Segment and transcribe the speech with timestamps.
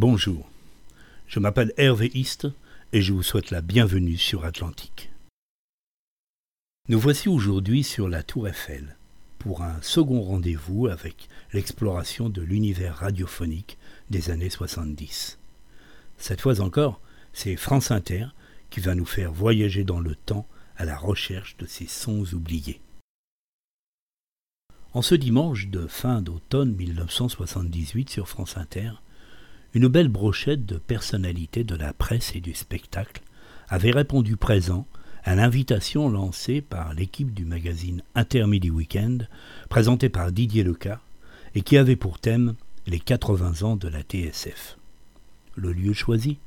[0.00, 0.48] Bonjour,
[1.26, 2.46] je m'appelle Hervé East
[2.92, 5.10] et je vous souhaite la bienvenue sur Atlantique.
[6.88, 8.96] Nous voici aujourd'hui sur la Tour Eiffel
[9.40, 13.76] pour un second rendez-vous avec l'exploration de l'univers radiophonique
[14.08, 15.40] des années 70.
[16.16, 17.00] Cette fois encore,
[17.32, 18.26] c'est France Inter
[18.70, 20.46] qui va nous faire voyager dans le temps
[20.76, 22.80] à la recherche de ces sons oubliés.
[24.92, 28.92] En ce dimanche de fin d'automne 1978 sur France Inter,
[29.74, 33.22] une belle brochette de personnalités de la presse et du spectacle
[33.68, 34.86] avait répondu présent
[35.24, 39.28] à l'invitation lancée par l'équipe du magazine Intermidi Weekend,
[39.68, 41.00] présenté par Didier Leca,
[41.54, 42.54] et qui avait pour thème
[42.86, 44.78] les 80 ans de la TSF.
[45.54, 46.38] Le lieu choisi,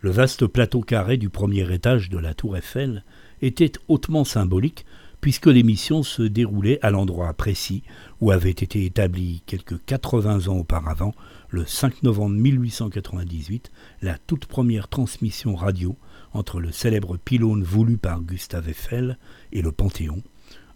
[0.00, 3.02] le vaste plateau carré du premier étage de la tour Eiffel,
[3.40, 4.84] était hautement symbolique
[5.20, 7.82] puisque l'émission se déroulait à l'endroit précis
[8.20, 11.14] où avait été établie quelques 80 ans auparavant
[11.50, 13.70] le 5 novembre 1898,
[14.02, 15.96] la toute première transmission radio
[16.32, 19.18] entre le célèbre pylône voulu par Gustave Eiffel
[19.52, 20.22] et le Panthéon,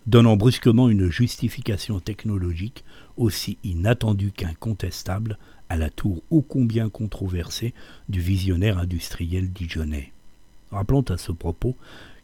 [0.06, 2.84] donnant brusquement une justification technologique
[3.16, 7.74] aussi inattendue qu'incontestable à la tour ô combien controversée
[8.08, 10.12] du visionnaire industriel dijonnais.
[10.70, 11.76] Rappelons à ce propos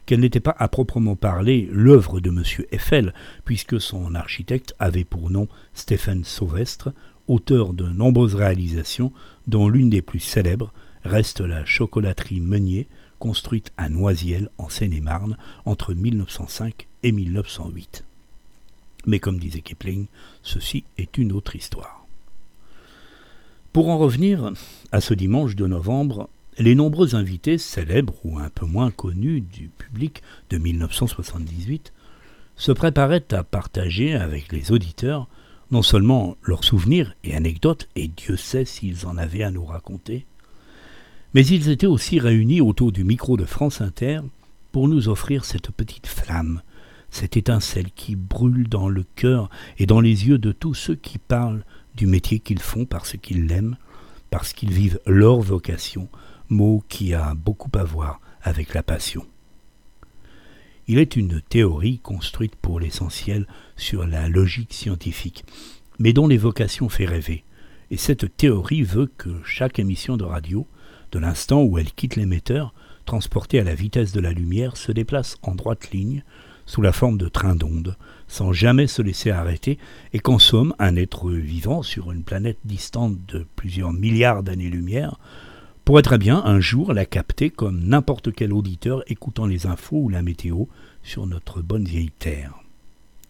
[0.07, 2.43] qu'elle n'était pas à proprement parler l'œuvre de M.
[2.71, 3.13] Eiffel,
[3.45, 6.91] puisque son architecte avait pour nom Stéphane Sauvestre,
[7.29, 9.13] auteur de nombreuses réalisations,
[9.47, 12.87] dont l'une des plus célèbres reste la chocolaterie Meunier,
[13.19, 18.03] construite à Noisiel, en Seine-et-Marne, entre 1905 et 1908.
[19.05, 20.07] Mais comme disait Kipling,
[20.43, 22.05] ceci est une autre histoire.
[23.71, 24.51] Pour en revenir
[24.91, 29.69] à ce dimanche de novembre, les nombreux invités, célèbres ou un peu moins connus du
[29.69, 31.93] public de 1978,
[32.55, 35.27] se préparaient à partager avec les auditeurs
[35.71, 40.25] non seulement leurs souvenirs et anecdotes, et Dieu sait s'ils en avaient à nous raconter,
[41.33, 44.21] mais ils étaient aussi réunis autour du micro de France Inter
[44.71, 46.61] pour nous offrir cette petite flamme,
[47.11, 51.19] cette étincelle qui brûle dans le cœur et dans les yeux de tous ceux qui
[51.19, 51.63] parlent
[51.95, 53.77] du métier qu'ils font parce qu'ils l'aiment,
[54.31, 56.07] parce qu'ils vivent leur vocation,
[56.49, 59.25] mot qui a beaucoup à voir avec la passion.
[60.91, 63.45] Il est une théorie construite pour l'essentiel
[63.77, 65.45] sur la logique scientifique,
[65.99, 67.43] mais dont l'évocation fait rêver.
[67.91, 70.65] Et cette théorie veut que chaque émission de radio,
[71.11, 72.73] de l'instant où elle quitte l'émetteur,
[73.05, 76.23] transportée à la vitesse de la lumière, se déplace en droite ligne,
[76.65, 77.95] sous la forme de trains d'ondes,
[78.27, 79.77] sans jamais se laisser arrêter,
[80.13, 85.19] et consomme un être vivant sur une planète distante de plusieurs milliards d'années-lumière,
[85.89, 90.09] pourrait très bien un jour la capter comme n'importe quel auditeur écoutant les infos ou
[90.09, 90.65] la météo
[91.01, 92.53] sur notre bonne vieille Terre.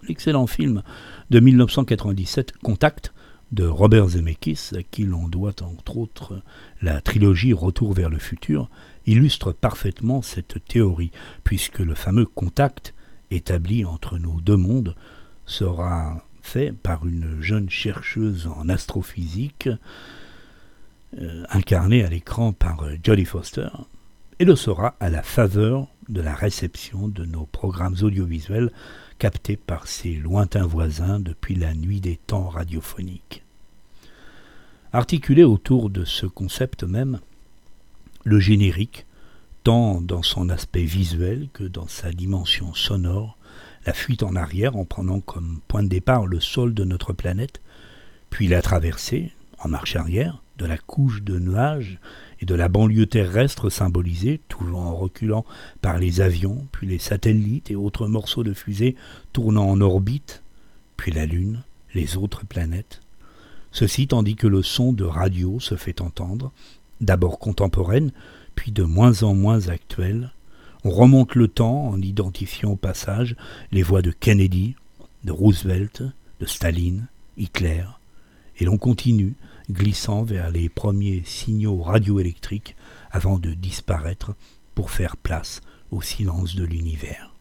[0.10, 0.84] L'excellent film
[1.30, 3.14] de 1997 Contact
[3.54, 6.42] de Robert Zemeckis, à qui l'on doit entre autres
[6.82, 8.70] la trilogie Retour vers le futur,
[9.06, 11.12] illustre parfaitement cette théorie,
[11.46, 12.94] puisque le fameux contact
[13.32, 14.98] établi entre nos deux mondes
[15.46, 19.70] sera fait par une jeune chercheuse en astrophysique
[21.18, 23.70] euh, incarné à l'écran par euh, Jodie Foster,
[24.40, 28.72] et le sera à la faveur de la réception de nos programmes audiovisuels
[29.18, 33.44] captés par ses lointains voisins depuis la nuit des temps radiophoniques.
[34.94, 37.20] Articulé autour de ce concept même,
[38.24, 39.06] le générique,
[39.64, 43.38] tant dans son aspect visuel que dans sa dimension sonore,
[43.86, 47.62] la fuite en arrière en prenant comme point de départ le sol de notre planète,
[48.30, 51.98] puis la traversée, en marche arrière, de la couche de nuages
[52.42, 55.46] et de la banlieue terrestre symbolisée, toujours en reculant
[55.82, 58.96] par les avions, puis les satellites et autres morceaux de fusée
[59.34, 60.44] tournant en orbite,
[60.98, 61.64] puis la Lune,
[61.96, 63.02] les autres planètes.
[63.72, 66.52] Ceci tandis que le son de radio se fait entendre,
[67.02, 68.12] d'abord contemporaine,
[68.56, 70.34] puis de moins en moins actuelle.
[70.84, 73.36] On remonte le temps en identifiant au passage
[73.72, 74.76] les voix de Kennedy,
[75.24, 76.04] de Roosevelt,
[76.40, 77.86] de Staline, Hitler,
[78.60, 79.36] et l'on continue
[79.70, 82.76] glissant vers les premiers signaux radioélectriques
[83.12, 84.36] avant de disparaître
[84.76, 85.62] pour faire place
[85.92, 87.34] au silence de l'univers.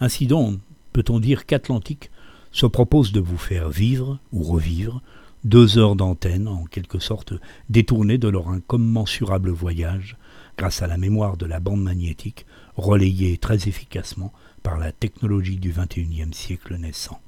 [0.00, 0.58] Ainsi donc,
[0.92, 2.10] peut-on dire qu'Atlantique
[2.52, 5.02] se propose de vous faire vivre ou revivre
[5.44, 7.34] deux heures d'antenne, en quelque sorte
[7.70, 10.16] détournées de leur incommensurable voyage,
[10.58, 12.46] grâce à la mémoire de la bande magnétique,
[12.76, 14.32] relayée très efficacement
[14.62, 17.20] par la technologie du XXIe siècle naissant.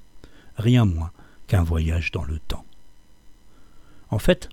[0.56, 1.12] Rien moins
[1.46, 2.64] qu'un voyage dans le temps.
[4.10, 4.48] En fait,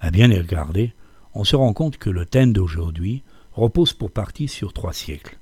[0.00, 0.92] à bien y regarder,
[1.34, 3.22] on se rend compte que le thème d'aujourd'hui
[3.52, 5.38] repose pour partie sur trois siècles.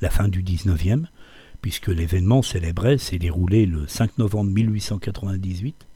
[0.00, 1.08] La fin du XIXe,
[1.60, 5.86] puisque l'événement célébré s'est déroulé le 5 novembre 1898,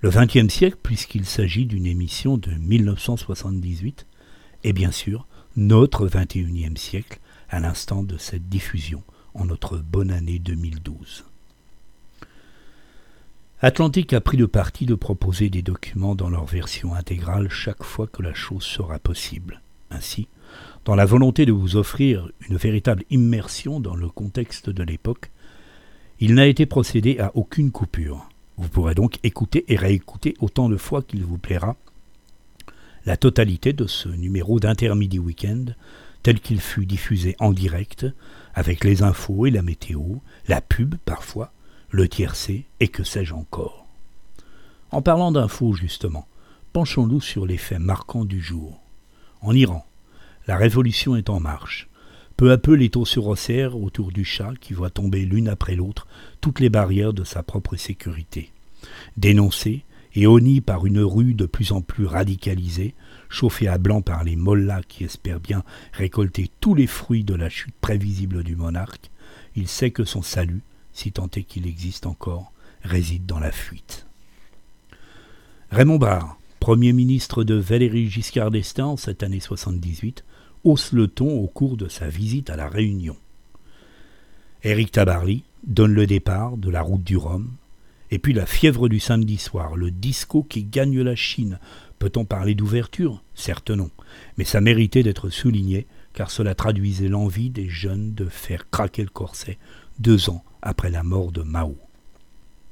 [0.00, 4.06] Le XXe siècle, puisqu'il s'agit d'une émission de 1978,
[4.62, 5.26] et bien sûr
[5.56, 7.18] notre XXIe siècle
[7.48, 9.02] à l'instant de cette diffusion
[9.34, 11.24] en notre bonne année 2012.
[13.60, 18.06] Atlantique a pris le parti de proposer des documents dans leur version intégrale chaque fois
[18.06, 19.60] que la chose sera possible.
[19.90, 20.28] Ainsi,
[20.84, 25.32] dans la volonté de vous offrir une véritable immersion dans le contexte de l'époque,
[26.20, 28.28] il n'a été procédé à aucune coupure.
[28.58, 31.74] Vous pourrez donc écouter et réécouter autant de fois qu'il vous plaira
[33.06, 35.64] la totalité de ce numéro d'intermidi week-end
[36.22, 38.06] tel qu'il fut diffusé en direct,
[38.54, 40.00] avec les infos et la météo,
[40.46, 41.52] la pub parfois,
[41.90, 43.86] le tiercé et que sais-je encore.
[44.90, 46.26] En parlant d'infos justement,
[46.72, 48.80] penchons-nous sur les faits marquants du jour.
[49.40, 49.86] En Iran,
[50.46, 51.88] la révolution est en marche.
[52.36, 55.74] Peu à peu, les taux se resserrent autour du chat qui voit tomber l'une après
[55.74, 56.06] l'autre
[56.40, 58.52] toutes les barrières de sa propre sécurité.
[59.16, 62.94] Dénoncé et honni par une rue de plus en plus radicalisée,
[63.28, 67.48] chauffée à blanc par les mollahs qui espèrent bien récolter tous les fruits de la
[67.48, 69.10] chute prévisible du monarque,
[69.54, 70.62] il sait que son salut,
[70.98, 72.52] si tant est qu'il existe encore,
[72.82, 74.04] réside dans la fuite.
[75.70, 80.24] Raymond Barre, Premier ministre de Valéry Giscard d'Estaing en cette année 78,
[80.64, 83.16] hausse le ton au cours de sa visite à la Réunion.
[84.64, 87.48] Éric Tabarly donne le départ de la route du Rhum,
[88.10, 91.60] et puis la fièvre du samedi soir, le disco qui gagne la Chine.
[92.00, 93.22] Peut-on parler d'ouverture?
[93.36, 93.90] Certes non,
[94.36, 99.10] mais ça méritait d'être souligné, car cela traduisait l'envie des jeunes de faire craquer le
[99.10, 99.58] corset
[100.00, 101.76] deux ans après la mort de Mao.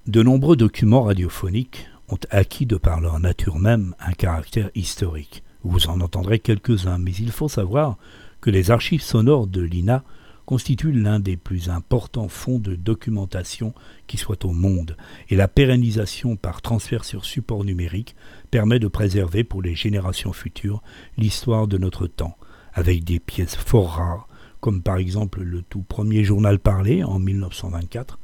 [0.06, 5.42] De nombreux documents radiophoniques ont acquis de par leur nature même un caractère historique.
[5.64, 7.98] Vous en entendrez quelques-uns, mais il faut savoir
[8.40, 10.04] que les archives sonores de l'INA
[10.44, 13.74] constituent l'un des plus importants fonds de documentation
[14.06, 14.96] qui soit au monde,
[15.28, 18.14] et la pérennisation par transfert sur support numérique
[18.52, 20.82] permet de préserver pour les générations futures
[21.18, 22.36] l'histoire de notre temps,
[22.72, 24.28] avec des pièces fort rares,
[24.66, 28.18] comme par exemple le tout premier journal parlé en 1924,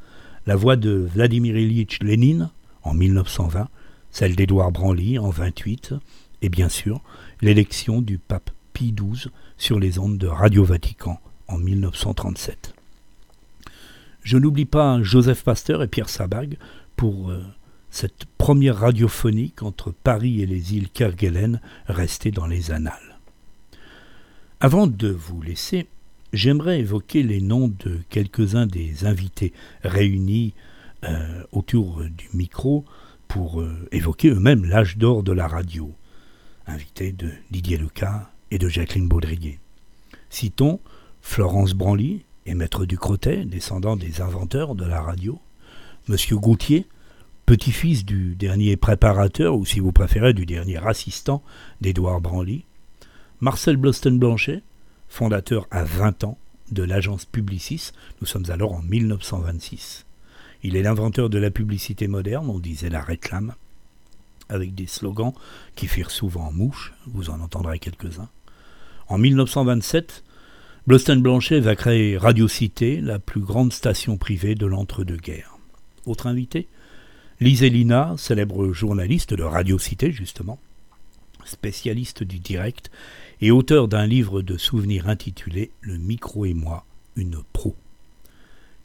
[0.47, 2.51] la voix de Vladimir Ilyich Lénine
[2.83, 3.69] en 1920,
[4.11, 5.95] celle d'Édouard Branly en 28,
[6.43, 7.01] et bien sûr
[7.43, 12.75] l'élection du pape Pie XII sur les ondes de Radio Vatican en 1937.
[14.25, 16.59] Je n'oublie pas Joseph Pasteur et Pierre Sabag
[16.97, 17.41] pour euh,
[17.89, 23.21] cette première radiophonique entre Paris et les îles Kerguelen restée dans les annales.
[24.59, 25.87] Avant de vous laisser,
[26.33, 29.53] j'aimerais évoquer les noms de quelques-uns des invités
[29.83, 30.55] réunis
[31.05, 32.85] euh, autour du micro
[33.29, 35.93] pour euh, évoquer eux-mêmes l'âge d'or de la radio,
[36.67, 39.59] invités de Didier Lucas et de Jacqueline Baudrier.
[40.31, 40.81] Citons
[41.21, 45.41] Florence Branly et Maître Ducrotet, descendant des inventeurs de la radio,
[46.09, 46.87] Monsieur Gautier,
[47.47, 51.43] petit-fils du dernier préparateur, ou si vous préférez du dernier assistant
[51.81, 52.65] d'Édouard Branly,
[53.41, 54.63] Marcel Blosten-Blanchet,
[55.13, 56.39] fondateur à 20 ans
[56.71, 57.93] de l'agence Publicis,
[58.23, 60.07] nous sommes alors en 1926.
[60.63, 63.55] Il est l'inventeur de la publicité moderne, on disait la réclame,
[64.49, 65.35] avec des slogans
[65.77, 68.31] qui firent souvent mouche, vous en entendrez quelques-uns.
[69.07, 70.25] En 1927,
[70.87, 75.59] Blosten Blanchet va créer Radio Cité, la plus grande station privée de l'entre-deux-guerres.
[76.07, 76.69] Autre invité
[77.39, 80.59] Lise Elina, célèbre journaliste de Radio Cité, justement,
[81.45, 82.91] spécialiste du direct
[83.43, 87.75] et auteur d'un livre de souvenirs intitulé Le micro et moi, une pro.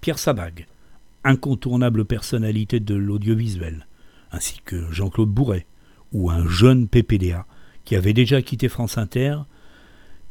[0.01, 0.65] Pierre Sabag,
[1.23, 3.85] incontournable personnalité de l'audiovisuel,
[4.31, 5.67] ainsi que Jean-Claude Bourret,
[6.11, 7.45] ou un jeune PPDA
[7.85, 9.37] qui avait déjà quitté France Inter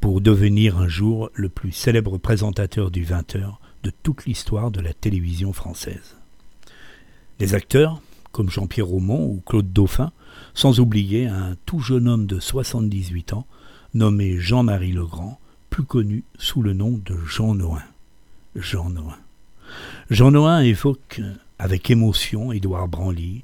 [0.00, 3.54] pour devenir un jour le plus célèbre présentateur du 20h
[3.84, 6.16] de toute l'histoire de la télévision française.
[7.38, 8.02] Les acteurs,
[8.32, 10.10] comme Jean-Pierre Aumont ou Claude Dauphin,
[10.52, 13.46] sans oublier un tout jeune homme de 78 ans,
[13.96, 17.82] nommé Jean-Marie Legrand, plus connu sous le nom de Jean Noin.
[18.54, 19.16] Jean Noin.
[20.10, 21.20] Jean Noin évoque
[21.58, 23.42] avec émotion Édouard Branly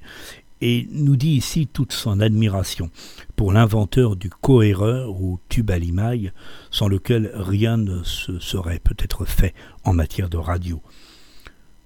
[0.60, 2.90] et nous dit ici toute son admiration
[3.34, 6.32] pour l'inventeur du cohéreur ou tube à limaille,
[6.70, 9.54] sans lequel rien ne se serait peut-être fait
[9.84, 10.80] en matière de radio.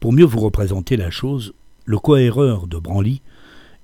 [0.00, 1.54] Pour mieux vous représenter la chose,
[1.84, 3.22] le cohéreur de Branly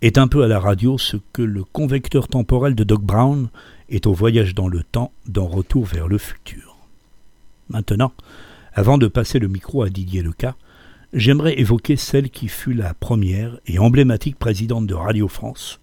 [0.02, 3.48] est un peu à la radio ce que le convecteur temporel de Doc Brown
[3.88, 6.76] est au voyage dans le temps d'un retour vers le futur.
[7.68, 8.12] Maintenant,
[8.74, 10.56] avant de passer le micro à Didier Leca,
[11.12, 15.78] j'aimerais évoquer celle qui fut la première et emblématique présidente de Radio France,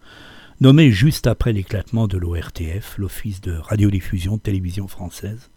[0.59, 5.49] nommée juste après l'éclatement de l'ORTF, l'Office de radiodiffusion télévision française,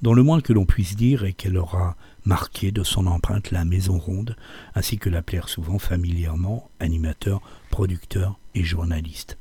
[0.00, 3.66] dont le moins que l'on puisse dire est qu'elle aura marqué de son empreinte la
[3.66, 4.34] Maison Ronde,
[4.74, 7.42] ainsi que l'appelèrent souvent familièrement animateur,
[7.72, 9.38] producteur et journaliste.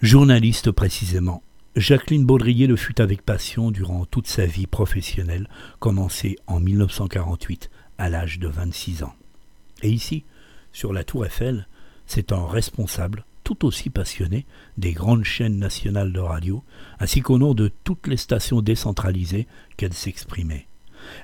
[0.00, 1.42] Journaliste précisément,
[1.76, 8.08] Jacqueline Baudrier le fut avec passion durant toute sa vie professionnelle, commencée en 1948 à
[8.08, 9.14] l'âge de 26 ans.
[9.82, 10.24] Et ici,
[10.72, 11.68] sur la Tour Eiffel,
[12.06, 14.46] c'est un responsable tout aussi passionné
[14.78, 16.64] des grandes chaînes nationales de radio,
[16.98, 20.66] ainsi qu'au nom de toutes les stations décentralisées qu'elle s'exprimait.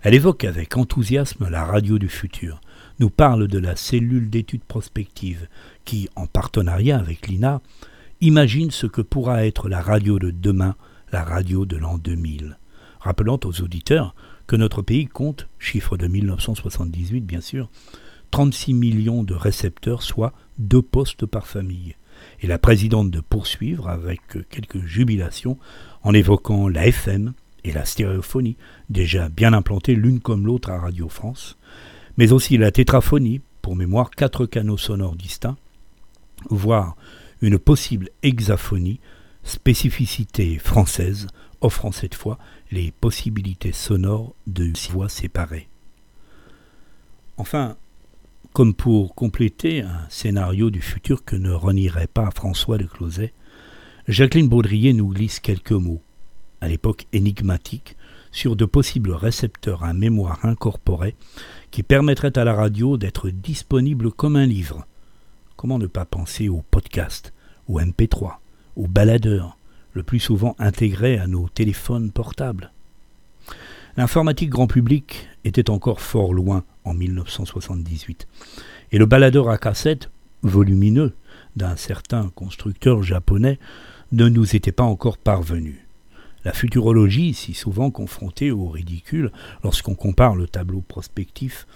[0.03, 2.61] Elle évoque avec enthousiasme la radio du futur,
[3.01, 5.49] nous parle de la cellule d'études prospectives
[5.85, 7.61] qui, en partenariat avec l'INA,
[8.23, 10.77] Imagine ce que pourra être la radio de demain,
[11.11, 12.59] la radio de l'an 2000.
[13.01, 14.15] Rappelant aux auditeurs
[14.47, 17.71] que notre pays compte, chiffre de 1978 bien sûr,
[18.31, 21.97] 36 millions de récepteurs, soit deux postes par famille.
[22.43, 25.57] Et la présidente de poursuivre avec quelques jubilations
[26.03, 27.33] en évoquant la FM
[27.65, 28.59] et la stéréophonie,
[28.91, 31.57] déjà bien implantées l'une comme l'autre à Radio France,
[32.21, 35.57] mais aussi la tétraphonie, pour mémoire quatre canaux sonores distincts,
[36.51, 36.95] voire
[37.41, 39.01] une possible hexaphonie,
[39.43, 41.29] spécificité française,
[41.63, 42.39] offrant cette fois
[42.71, 45.71] les possibilités sonores de six voix séparées.
[47.39, 47.79] Enfin,
[48.53, 53.33] comme pour compléter un scénario du futur que ne renierait pas François de Closet,
[54.09, 56.03] Jacqueline Baudrier nous glisse quelques mots,
[56.61, 57.97] à l'époque énigmatiques,
[58.33, 61.15] sur de possibles récepteurs à mémoire incorporée
[61.71, 64.87] qui permettraient à la radio d'être disponible comme un livre,
[65.61, 67.35] Comment ne pas penser au podcast,
[67.69, 68.37] au MP3,
[68.77, 69.59] au baladeur,
[69.93, 72.73] le plus souvent intégré à nos téléphones portables?
[73.99, 78.27] L'informatique grand public était encore fort loin en 1978,
[78.93, 80.09] et le baladeur à cassette,
[80.43, 81.13] volumineux,
[81.57, 83.59] d'un certain constructeur japonais,
[84.13, 85.87] ne nous était pas encore parvenu.
[86.45, 89.31] La futurologie, si souvent confrontée au ridicule
[89.63, 91.67] lorsqu'on compare le tableau prospectif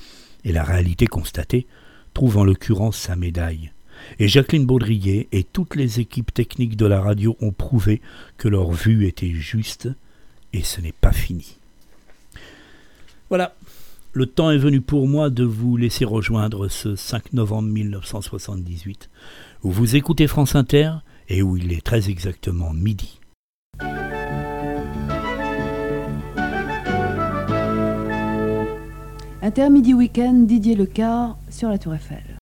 [0.44, 1.66] et la réalité constatée,
[2.14, 3.72] trouve en l'occurrence sa médaille.
[4.18, 8.00] Et Jacqueline Baudrier et toutes les équipes techniques de la radio ont prouvé
[8.38, 9.88] que leur vue était juste,
[10.52, 11.58] et ce n'est pas fini.
[13.28, 13.54] Voilà,
[14.12, 19.10] le temps est venu pour moi de vous laisser rejoindre ce 5 novembre 1978,
[19.62, 20.92] où vous écoutez France Inter
[21.28, 23.20] et où il est très exactement midi.
[29.44, 32.33] Intermidi week-end, Didier Lecard sur la Tour Eiffel.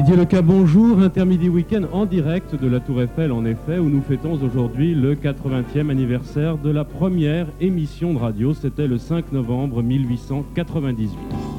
[0.00, 1.00] Didier Leca, bonjour.
[1.00, 5.14] Intermidi Week-end en direct de la Tour Eiffel, en effet, où nous fêtons aujourd'hui le
[5.14, 8.54] 80e anniversaire de la première émission de radio.
[8.54, 11.49] C'était le 5 novembre 1898.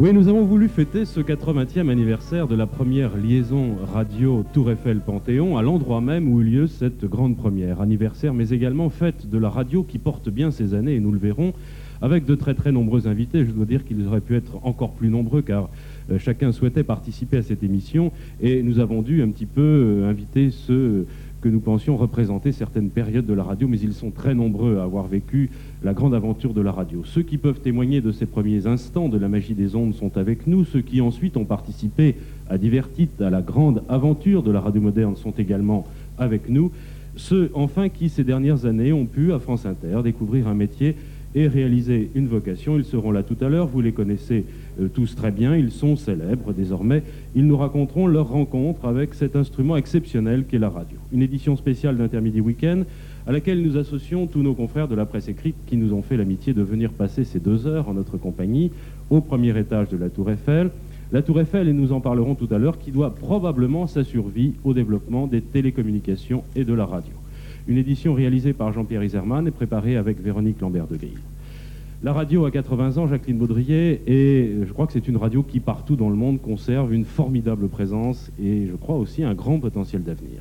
[0.00, 5.56] Oui, nous avons voulu fêter ce 80e anniversaire de la première liaison radio Tour Eiffel-Panthéon
[5.56, 7.80] à l'endroit même où eut lieu cette grande première.
[7.80, 11.18] Anniversaire, mais également fête de la radio qui porte bien ses années, et nous le
[11.18, 11.52] verrons,
[12.00, 13.44] avec de très très nombreux invités.
[13.44, 15.68] Je dois dire qu'ils auraient pu être encore plus nombreux car
[16.12, 20.08] euh, chacun souhaitait participer à cette émission et nous avons dû un petit peu euh,
[20.08, 21.06] inviter ceux
[21.40, 24.82] que nous pensions représenter certaines périodes de la radio, mais ils sont très nombreux à
[24.82, 25.50] avoir vécu
[25.82, 27.02] la grande aventure de la radio.
[27.04, 30.46] Ceux qui peuvent témoigner de ces premiers instants de la magie des ondes sont avec
[30.46, 32.16] nous, ceux qui ensuite ont participé
[32.50, 35.86] à divers titres à la grande aventure de la radio moderne sont également
[36.18, 36.72] avec nous,
[37.16, 40.96] ceux enfin qui ces dernières années ont pu à France Inter découvrir un métier
[41.34, 42.78] et réaliser une vocation.
[42.78, 44.44] Ils seront là tout à l'heure, vous les connaissez
[44.94, 47.02] tous très bien, ils sont célèbres désormais.
[47.34, 50.98] Ils nous raconteront leur rencontre avec cet instrument exceptionnel qu'est la radio.
[51.12, 52.82] Une édition spéciale d'Intermidi Week-end
[53.26, 56.16] à laquelle nous associons tous nos confrères de la presse écrite qui nous ont fait
[56.16, 58.70] l'amitié de venir passer ces deux heures en notre compagnie
[59.10, 60.70] au premier étage de la Tour Eiffel.
[61.12, 64.54] La Tour Eiffel, et nous en parlerons tout à l'heure, qui doit probablement sa survie
[64.64, 67.12] au développement des télécommunications et de la radio.
[67.66, 71.18] Une édition réalisée par Jean-Pierre Iserman et préparée avec Véronique Lambert de Grille.
[72.00, 75.58] La radio a 80 ans, Jacqueline Baudrier, et je crois que c'est une radio qui
[75.58, 80.04] partout dans le monde conserve une formidable présence et je crois aussi un grand potentiel
[80.04, 80.40] d'avenir.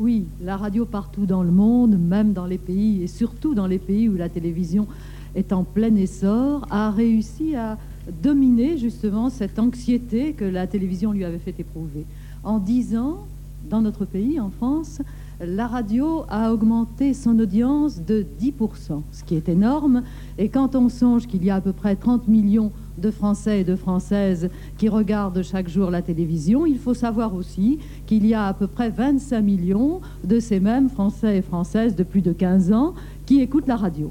[0.00, 3.76] Oui, la radio partout dans le monde, même dans les pays, et surtout dans les
[3.78, 4.86] pays où la télévision
[5.34, 7.76] est en plein essor, a réussi à
[8.22, 12.06] dominer justement cette anxiété que la télévision lui avait fait éprouver.
[12.44, 13.26] En dix ans,
[13.68, 15.02] dans notre pays, en France,
[15.40, 20.02] la radio a augmenté son audience de 10%, ce qui est énorme.
[20.38, 23.64] Et quand on songe qu'il y a à peu près 30 millions de Français et
[23.64, 28.46] de Françaises qui regardent chaque jour la télévision, il faut savoir aussi qu'il y a
[28.46, 32.72] à peu près 25 millions de ces mêmes Français et Françaises de plus de 15
[32.72, 32.94] ans
[33.26, 34.10] qui écoutent la radio.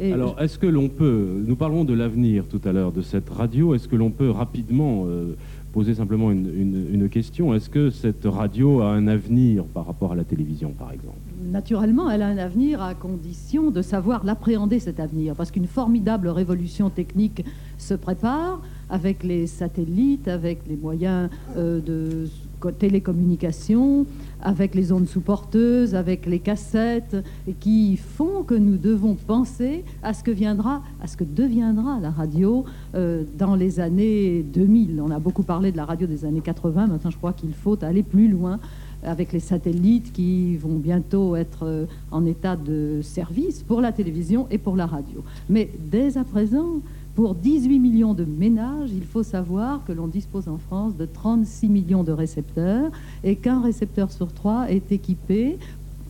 [0.00, 3.74] Alors, est-ce que l'on peut, nous parlons de l'avenir tout à l'heure de cette radio,
[3.74, 5.34] est-ce que l'on peut rapidement euh,
[5.72, 7.54] poser simplement une, question.
[7.54, 11.16] Est-ce que cette radio a un avenir par rapport à la télévision, par exemple?
[11.50, 16.28] Naturellement, elle a un avenir à condition de savoir l'appréhender, cet avenir, parce qu'une formidable
[16.28, 17.44] révolution technique
[17.78, 18.60] se prépare
[18.90, 22.26] avec les satellites, avec les moyens euh, de
[22.68, 24.06] télécommunication,
[24.42, 27.16] avec les ondes sous-porteuses, avec les cassettes,
[27.48, 31.98] et qui font que nous devons penser à ce que viendra, à ce que deviendra
[32.00, 32.64] la radio
[32.94, 35.00] euh, dans les années 2000.
[35.00, 37.82] On a beaucoup parlé de la radio des années 80, maintenant je crois qu'il faut
[37.82, 38.60] aller plus loin
[39.02, 44.46] avec les satellites qui vont bientôt être euh, en état de service pour la télévision
[44.50, 45.24] et pour la radio.
[45.48, 46.80] Mais dès à présent,
[47.20, 51.68] pour 18 millions de ménages, il faut savoir que l'on dispose en France de 36
[51.68, 52.90] millions de récepteurs
[53.24, 55.58] et qu'un récepteur sur trois est équipé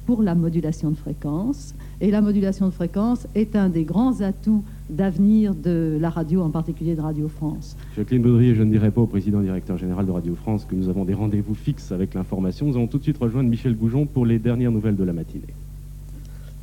[0.06, 1.74] pour la modulation de fréquence.
[2.00, 6.50] Et la modulation de fréquence est un des grands atouts d'avenir de la radio, en
[6.50, 7.76] particulier de Radio France.
[7.96, 10.88] Jacqueline Baudrier, je ne dirai pas au président directeur général de Radio France que nous
[10.88, 12.66] avons des rendez-vous fixes avec l'information.
[12.66, 15.54] Nous allons tout de suite rejoindre Michel Goujon pour les dernières nouvelles de la matinée.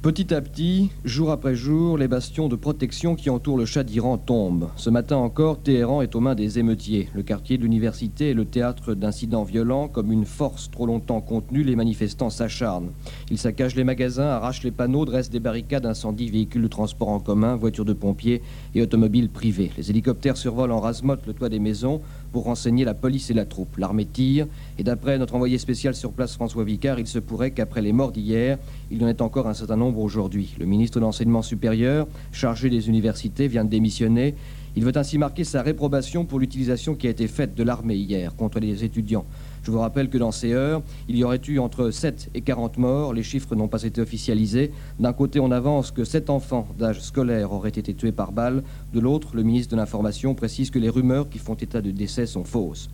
[0.07, 4.17] Petit à petit, jour après jour, les bastions de protection qui entourent le Shah d'Iran
[4.17, 4.69] tombent.
[4.77, 7.09] Ce matin encore, Téhéran est aux mains des émeutiers.
[7.13, 9.89] Le quartier de l'université est le théâtre d'incidents violents.
[9.89, 12.91] Comme une force trop longtemps contenue, les manifestants s'acharnent.
[13.29, 17.19] Ils saccagent les magasins, arrachent les panneaux, dressent des barricades, incendient véhicules de transport en
[17.19, 18.41] commun, voitures de pompiers
[18.75, 19.73] et automobiles privées.
[19.77, 21.99] Les hélicoptères survolent en rasmote le toit des maisons
[22.31, 23.77] pour renseigner la police et la troupe.
[23.77, 27.81] L'armée tire, et d'après notre envoyé spécial sur place François Vicard, il se pourrait qu'après
[27.81, 28.57] les morts d'hier,
[28.91, 30.55] il y en ait encore un certain nombre aujourd'hui.
[30.59, 34.35] Le ministre de l'Enseignement supérieur, chargé des universités, vient de démissionner.
[34.77, 38.35] Il veut ainsi marquer sa réprobation pour l'utilisation qui a été faite de l'armée hier
[38.35, 39.25] contre les étudiants.
[39.63, 42.77] Je vous rappelle que dans ces heures, il y aurait eu entre 7 et 40
[42.77, 43.11] morts.
[43.11, 44.71] Les chiffres n'ont pas été officialisés.
[44.99, 48.61] D'un côté, on avance que 7 enfants d'âge scolaire auraient été tués par balle.
[48.93, 52.27] De l'autre, le ministre de l'Information précise que les rumeurs qui font état de décès
[52.27, 52.87] sont fausses.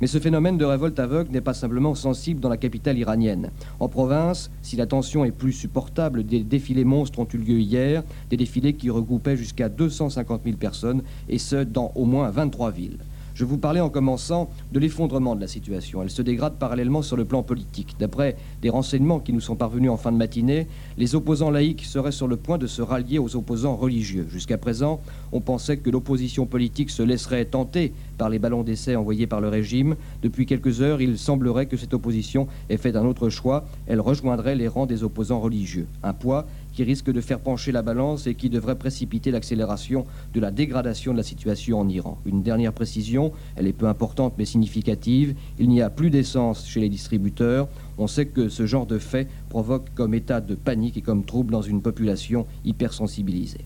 [0.00, 3.50] Mais ce phénomène de révolte aveugle n'est pas simplement sensible dans la capitale iranienne.
[3.80, 8.04] En province, si la tension est plus supportable, des défilés monstres ont eu lieu hier,
[8.30, 12.98] des défilés qui regroupaient jusqu'à 250 000 personnes, et ce, dans au moins 23 villes.
[13.38, 16.02] Je vous parlais en commençant de l'effondrement de la situation.
[16.02, 17.94] Elle se dégrade parallèlement sur le plan politique.
[18.00, 22.10] D'après des renseignements qui nous sont parvenus en fin de matinée, les opposants laïcs seraient
[22.10, 24.26] sur le point de se rallier aux opposants religieux.
[24.28, 29.28] Jusqu'à présent, on pensait que l'opposition politique se laisserait tenter par les ballons d'essai envoyés
[29.28, 29.94] par le régime.
[30.20, 33.66] Depuis quelques heures, il semblerait que cette opposition ait fait un autre choix.
[33.86, 35.86] Elle rejoindrait les rangs des opposants religieux.
[36.02, 36.44] Un poids
[36.78, 41.10] qui risque de faire pencher la balance et qui devrait précipiter l'accélération de la dégradation
[41.10, 42.18] de la situation en Iran.
[42.24, 46.78] Une dernière précision, elle est peu importante mais significative, il n'y a plus d'essence chez
[46.78, 47.66] les distributeurs.
[47.98, 51.50] On sait que ce genre de fait provoque comme état de panique et comme trouble
[51.50, 53.64] dans une population hypersensibilisée.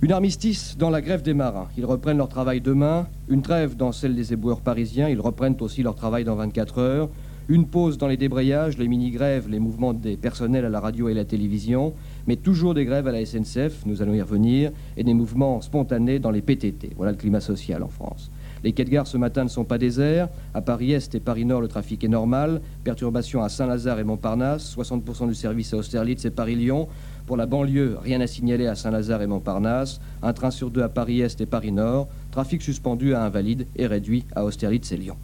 [0.00, 1.66] Une armistice dans la grève des marins.
[1.76, 3.08] Ils reprennent leur travail demain.
[3.28, 5.08] Une trêve dans celle des éboueurs parisiens.
[5.08, 7.08] Ils reprennent aussi leur travail dans 24 heures.
[7.48, 11.14] Une pause dans les débrayages, les mini-grèves, les mouvements des personnels à la radio et
[11.14, 11.92] la télévision,
[12.26, 16.18] mais toujours des grèves à la SNCF, nous allons y revenir, et des mouvements spontanés
[16.18, 16.92] dans les PTT.
[16.96, 18.30] Voilà le climat social en France.
[18.62, 20.30] Les quais de gare ce matin ne sont pas déserts.
[20.54, 22.62] À Paris-Est et Paris-Nord, le trafic est normal.
[22.82, 24.74] Perturbation à Saint-Lazare et Montparnasse.
[24.74, 26.88] 60% du service à Austerlitz et Paris-Lyon.
[27.26, 30.00] Pour la banlieue, rien à signaler à Saint-Lazare et Montparnasse.
[30.22, 32.08] Un train sur deux à Paris-Est et Paris-Nord.
[32.30, 35.16] Trafic suspendu à Invalide et réduit à Austerlitz et Lyon.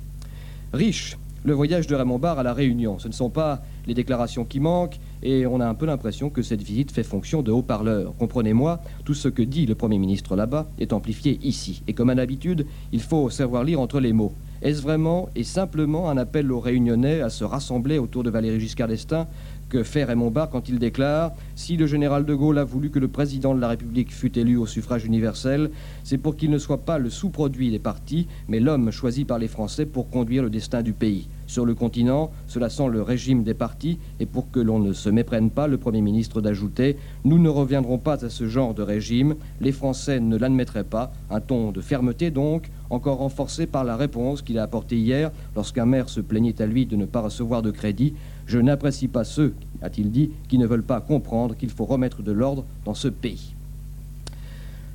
[0.74, 2.98] Riche, le voyage de Raymond Barre à La Réunion.
[2.98, 6.42] Ce ne sont pas les déclarations qui manquent, et on a un peu l'impression que
[6.42, 8.14] cette visite fait fonction de haut-parleur.
[8.18, 11.82] Comprenez-moi, tout ce que dit le Premier ministre là-bas est amplifié ici.
[11.88, 14.32] Et comme à l'habitude, il faut savoir lire entre les mots.
[14.62, 18.88] Est-ce vraiment et simplement un appel aux Réunionnais à se rassembler autour de Valéry Giscard
[18.88, 19.26] d'Estaing
[19.70, 22.98] que fait Raymond Barre quand il déclare Si le général de Gaulle a voulu que
[22.98, 25.70] le président de la République fût élu au suffrage universel,
[26.04, 29.48] c'est pour qu'il ne soit pas le sous-produit des partis, mais l'homme choisi par les
[29.48, 31.28] Français pour conduire le destin du pays.
[31.46, 35.08] Sur le continent, cela sent le régime des partis, et pour que l'on ne se
[35.08, 39.36] méprenne pas, le Premier ministre d'ajouter Nous ne reviendrons pas à ce genre de régime,
[39.60, 41.12] les Français ne l'admettraient pas.
[41.30, 45.86] Un ton de fermeté donc, encore renforcé par la réponse qu'il a apportée hier lorsqu'un
[45.86, 48.14] maire se plaignait à lui de ne pas recevoir de crédit.
[48.50, 52.32] Je n'apprécie pas ceux, a-t-il dit, qui ne veulent pas comprendre qu'il faut remettre de
[52.32, 53.54] l'ordre dans ce pays.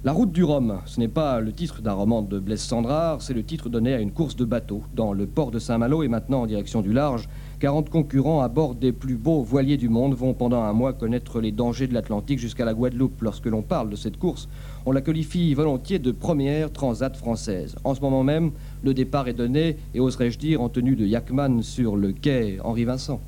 [0.04, 3.34] La route du Rhum, ce n'est pas le titre d'un roman de Blaise Sandrard, c'est
[3.34, 6.41] le titre donné à une course de bateau dans le port de Saint-Malo et maintenant
[6.41, 7.30] en direction du large.
[7.62, 11.39] 40 concurrents à bord des plus beaux voiliers du monde vont pendant un mois connaître
[11.39, 13.22] les dangers de l'Atlantique jusqu'à la Guadeloupe.
[13.22, 14.50] Lorsque l'on parle de cette course,
[14.86, 17.76] on la qualifie volontiers de première transat française.
[17.86, 18.52] En ce moment même,
[18.86, 22.86] le départ est donné et oserais-je dire en tenue de Yakman sur le quai Henri
[22.86, 23.19] Vincent.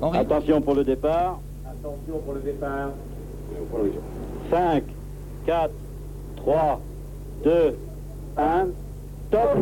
[0.00, 1.40] Attention pour le départ.
[1.66, 2.90] Attention pour le départ.
[4.50, 4.84] 5,
[5.46, 5.70] 4,
[6.36, 6.80] 3,
[7.44, 7.50] 2,
[8.36, 8.66] 1,
[9.30, 9.58] top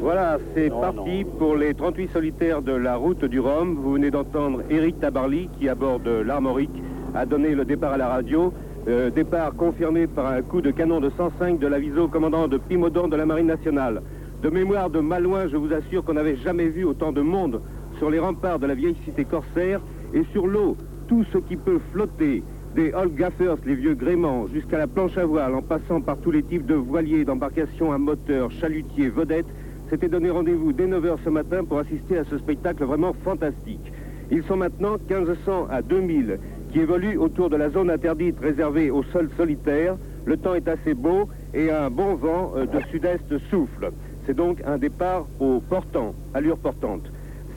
[0.00, 3.74] voilà, c'est parti pour les 38 solitaires de la route du Rhum.
[3.74, 6.70] Vous venez d'entendre Eric Tabarly qui, à bord de l'Armorique,
[7.14, 8.52] a donné le départ à la radio.
[8.86, 13.08] Euh, départ confirmé par un coup de canon de 105 de l'aviso commandant de Pimodon
[13.08, 14.02] de la Marine nationale.
[14.42, 17.62] De mémoire de Malouin, je vous assure qu'on n'avait jamais vu autant de monde
[17.96, 19.80] sur les remparts de la vieille cité corsaire
[20.12, 20.76] et sur l'eau,
[21.08, 22.42] tout ce qui peut flotter,
[22.76, 26.30] des Old Gaffers, les vieux gréments, jusqu'à la planche à voile, en passant par tous
[26.30, 29.46] les types de voiliers, d'embarcations à moteur, chalutiers, vedettes,
[29.88, 33.92] s'était donné rendez-vous dès 9h ce matin pour assister à ce spectacle vraiment fantastique.
[34.30, 36.38] Ils sont maintenant 1500 à 2000
[36.74, 39.96] qui évoluent autour de la zone interdite réservée au sol solitaire.
[40.24, 43.92] Le temps est assez beau et un bon vent euh, de sud-est souffle.
[44.26, 47.04] C'est donc un départ au portant, allure portante.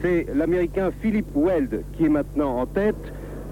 [0.00, 2.94] C'est l'Américain Philip Weld qui est maintenant en tête.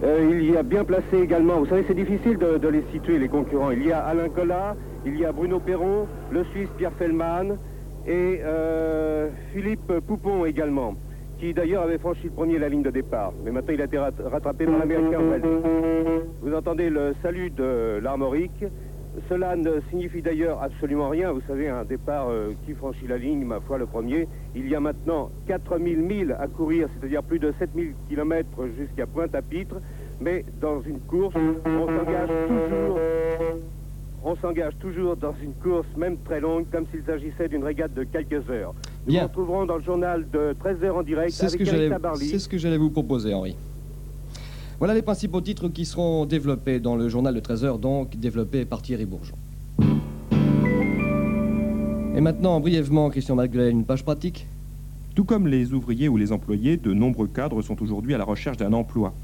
[0.05, 3.29] Euh, il y a bien placé également, vous savez c'est difficile de, les situer les
[3.29, 3.73] concurrents.
[3.73, 7.57] Il y a Alain Collat, il y a Bruno Perron, le Suisse Pierre Fellman
[8.07, 10.95] et euh, Philippe Poupon également,
[11.39, 13.33] qui d'ailleurs avait franchi le premier la ligne de départ.
[13.45, 15.21] Mais maintenant il a été rattrapé par l'Américain
[16.43, 18.65] Vous entendez le salut de l'Armorique.
[19.29, 21.33] Cela ne signifie d'ailleurs absolument rien.
[21.33, 24.29] Vous savez, un départ euh, qui franchit la ligne, ma foi, le premier.
[24.55, 28.47] Il y a maintenant 4000 milles à courir, c'est-à-dire plus de 7000 km
[28.77, 29.77] jusqu'à Pointe-à-Pitre.
[30.21, 32.99] Mais dans une course, on s'engage toujours
[34.27, 38.03] on s'engage toujours dans une course, même très longue, comme s'il s'agissait d'une régate de
[38.03, 38.75] quelques heures.
[39.07, 41.39] Nous nous retrouverons dans le journal de 13h en direct avec ce
[42.17, 43.57] C'est ce que j'allais vous proposer, Henri.
[44.79, 48.83] Voilà les principaux titres qui seront développés dans le journal de 13h, donc développé par
[48.83, 49.37] Thierry Bourgeon.
[52.17, 54.49] Et maintenant, brièvement, Christian Magdelaine, une page pratique
[55.15, 58.57] Tout comme les ouvriers ou les employés, de nombreux cadres sont aujourd'hui à la recherche
[58.57, 59.15] d'un emploi.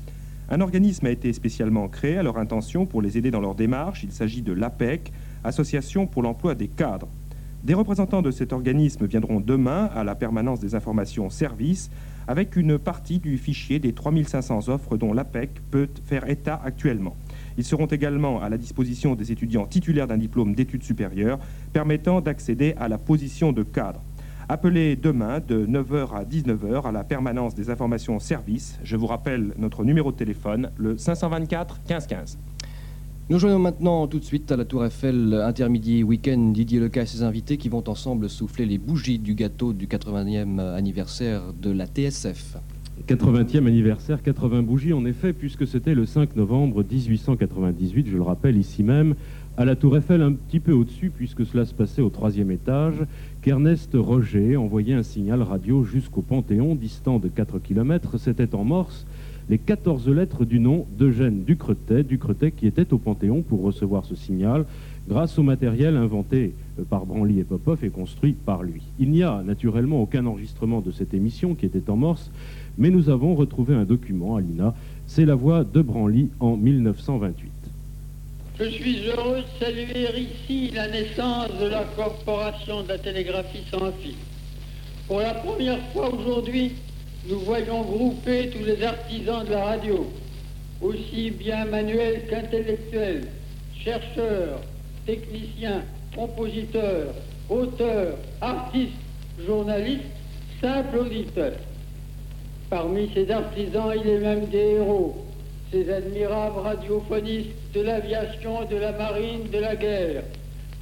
[0.53, 4.05] Un organisme a été spécialement créé à leur intention pour les aider dans leur démarche.
[4.05, 5.11] Il s'agit de l'APEC,
[5.45, 7.09] Association pour l'emploi des cadres.
[7.65, 11.91] Des représentants de cet organisme viendront demain à la permanence des informations services
[12.29, 17.17] avec une partie du fichier des 3500 offres dont l'APEC peut faire état actuellement.
[17.57, 21.39] Ils seront également à la disposition des étudiants titulaires d'un diplôme d'études supérieures
[21.73, 24.03] permettant d'accéder à la position de cadre.
[24.53, 28.79] Appelez demain de 9h à 19h à la permanence des informations services.
[28.85, 32.39] Je vous rappelle notre numéro de téléphone, le 524 1515.
[33.31, 37.07] Nous joignons maintenant tout de suite à la Tour Eiffel, intermidi week-end, Didier Leca et
[37.07, 41.87] ses invités qui vont ensemble souffler les bougies du gâteau du 80e anniversaire de la
[41.87, 42.59] TSF.
[43.09, 48.59] 80e anniversaire, 80 bougies en effet, puisque c'était le 5 novembre 1898, je le rappelle
[48.59, 49.15] ici même,
[49.57, 52.95] à la Tour Eiffel un petit peu au-dessus, puisque cela se passait au troisième étage,
[53.43, 58.19] qu'Ernest Roger envoyait un signal radio jusqu'au Panthéon, distant de 4 km.
[58.19, 59.07] C'était en morse
[59.51, 64.15] les 14 lettres du nom d'Eugène Ducretet, Ducretet qui était au Panthéon pour recevoir ce
[64.15, 64.65] signal
[65.09, 68.83] grâce au matériel inventé euh, par Branly et Popov et construit par lui.
[68.99, 72.31] Il n'y a naturellement aucun enregistrement de cette émission qui était en morse,
[72.79, 74.75] mais nous avons retrouvé un document à l'INA.
[75.07, 77.52] C'est la voix de Branly en 1928.
[78.59, 83.91] Je suis heureux de saluer ici la naissance de la Corporation de la télégraphie sans
[83.93, 84.15] fil.
[85.09, 86.73] Pour la première fois aujourd'hui,
[87.29, 90.07] nous voyons grouper tous les artisans de la radio,
[90.83, 93.29] aussi bien manuels qu'intellectuels,
[93.83, 94.61] chercheurs,
[95.07, 95.83] techniciens,
[96.15, 97.15] compositeurs,
[97.49, 98.93] auteurs, artistes,
[99.47, 100.03] journalistes,
[100.61, 101.57] simples auditeurs.
[102.69, 105.25] Parmi ces artisans, il est même des héros,
[105.73, 110.23] ces admirables radiophonistes de l'aviation, de la marine, de la guerre.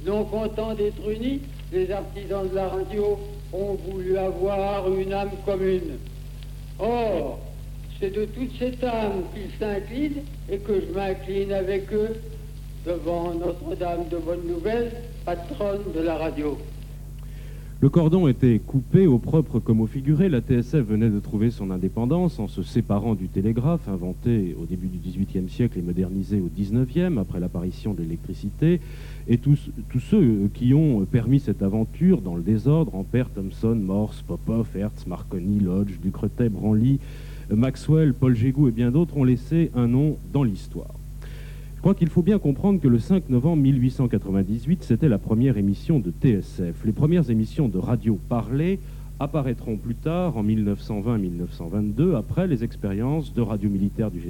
[0.05, 3.17] Non contents d'être unis, les artisans de la radio
[3.53, 5.97] ont voulu avoir une âme commune.
[6.77, 7.39] Or,
[7.99, 12.19] c'est de toute cette âme qu'ils s'inclinent et que je m'incline avec eux
[12.85, 14.91] devant Notre-Dame de Bonne Nouvelle,
[15.23, 16.57] patronne de la radio.
[17.81, 20.29] Le cordon était coupé au propre comme au figuré.
[20.29, 24.85] La TSF venait de trouver son indépendance en se séparant du télégraphe, inventé au début
[24.85, 28.81] du XVIIIe siècle et modernisé au XIXe, après l'apparition de l'électricité.
[29.27, 34.67] Et tous, ceux qui ont permis cette aventure dans le désordre, Ampère, Thomson, Morse, Popov,
[34.75, 36.99] Hertz, Marconi, Lodge, Ducretet, Branly,
[37.49, 41.00] Maxwell, Paul Gégou et bien d'autres, ont laissé un nom dans l'histoire.
[41.81, 45.97] Je crois qu'il faut bien comprendre que le 5 novembre 1898, c'était la première émission
[45.97, 46.85] de TSF.
[46.85, 48.77] Les premières émissions de radio parlée
[49.19, 54.21] apparaîtront plus tard, en 1920-1922, après les expériences de radio militaire du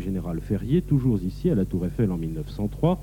[0.00, 3.02] général, Ferrier, toujours ici à la Tour Eiffel en 1903.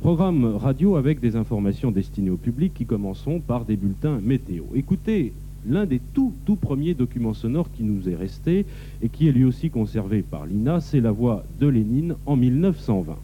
[0.00, 4.62] Programme radio avec des informations destinées au public qui commenceront par des bulletins météo.
[4.76, 5.32] Écoutez
[5.68, 8.66] l'un des tout, tout premiers documents sonores qui nous est resté
[9.02, 13.16] et qui est lui aussi conservé par l'INA, c'est la voix de Lénine en 1920.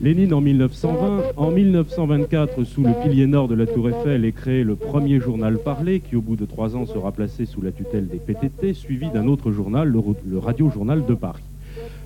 [0.00, 4.64] Lénine en 1920, en 1924, sous le pilier nord de la Tour Eiffel, est créé
[4.64, 8.08] le premier journal parlé, qui au bout de trois ans sera placé sous la tutelle
[8.08, 11.42] des PTT, suivi d'un autre journal, le Radio Journal de Paris.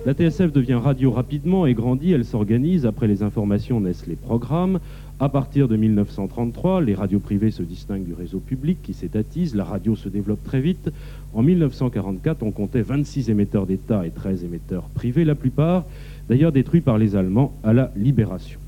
[0.07, 4.79] La TSF devient radio rapidement et grandit, elle s'organise, après les informations naissent les programmes.
[5.19, 9.65] À partir de 1933, les radios privées se distinguent du réseau public qui s'étatise, la
[9.65, 10.93] radio se développe très vite.
[11.33, 15.83] En 1944, on comptait 26 émetteurs d'État et 13 émetteurs privés, la plupart
[16.29, 18.61] d'ailleurs détruits par les Allemands à la Libération.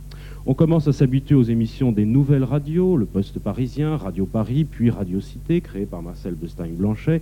[0.45, 4.89] On commence à s'habituer aux émissions des nouvelles radios, le Poste parisien, Radio Paris, puis
[4.89, 7.21] Radio Cité, créée par Marcel Bestein-Blanchet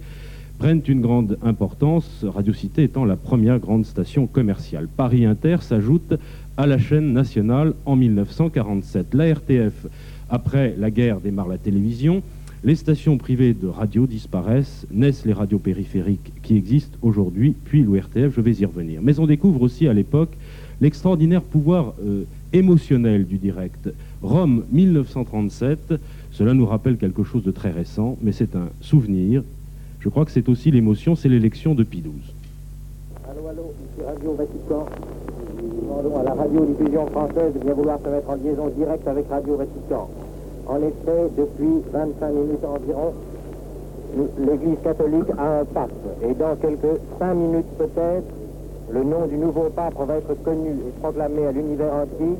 [0.57, 4.87] prennent une grande importance, Radio Cité étant la première grande station commerciale.
[4.87, 6.15] Paris Inter s'ajoute
[6.57, 9.13] à la chaîne nationale en 1947.
[9.13, 9.85] La RTF,
[10.29, 12.23] après la guerre, démarre la télévision.
[12.63, 18.35] Les stations privées de radio disparaissent, naissent les radios périphériques qui existent aujourd'hui, puis l'ORTF,
[18.35, 19.01] je vais y revenir.
[19.03, 20.31] Mais on découvre aussi à l'époque
[20.81, 23.89] l'extraordinaire pouvoir euh, émotionnel du direct.
[24.23, 25.93] Rome 1937,
[26.31, 29.43] cela nous rappelle quelque chose de très récent, mais c'est un souvenir
[30.07, 32.13] je crois que c'est aussi l'émotion, c'est l'élection de Pie XII.
[33.29, 34.85] Allô, allô, ici Radio Vatican.
[35.61, 39.27] Nous demandons à la radiodiffusion française de bien vouloir se mettre en liaison directe avec
[39.29, 40.07] Radio Vatican.
[40.65, 43.13] En effet, depuis 25 minutes environ,
[44.47, 45.91] l'Église catholique a un pape.
[46.23, 48.31] Et dans quelques 5 minutes peut-être,
[48.93, 52.37] le nom du nouveau pape va être connu et proclamé à l'univers entier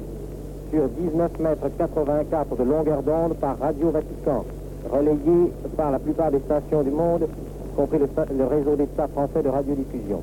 [0.72, 4.46] sur 19 mètres 84 de longueur d'onde par Radio Vatican,
[4.90, 7.28] relayé par la plupart des stations du monde
[7.78, 10.22] compris le, réseau d'État français de radiodiffusion.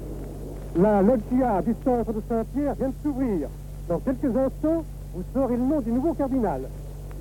[0.76, 3.48] La loggia du centre de Saint-Pierre vient de s'ouvrir.
[3.88, 4.82] Dans quelques instants,
[5.14, 6.62] vous saurez le nom du nouveau cardinal,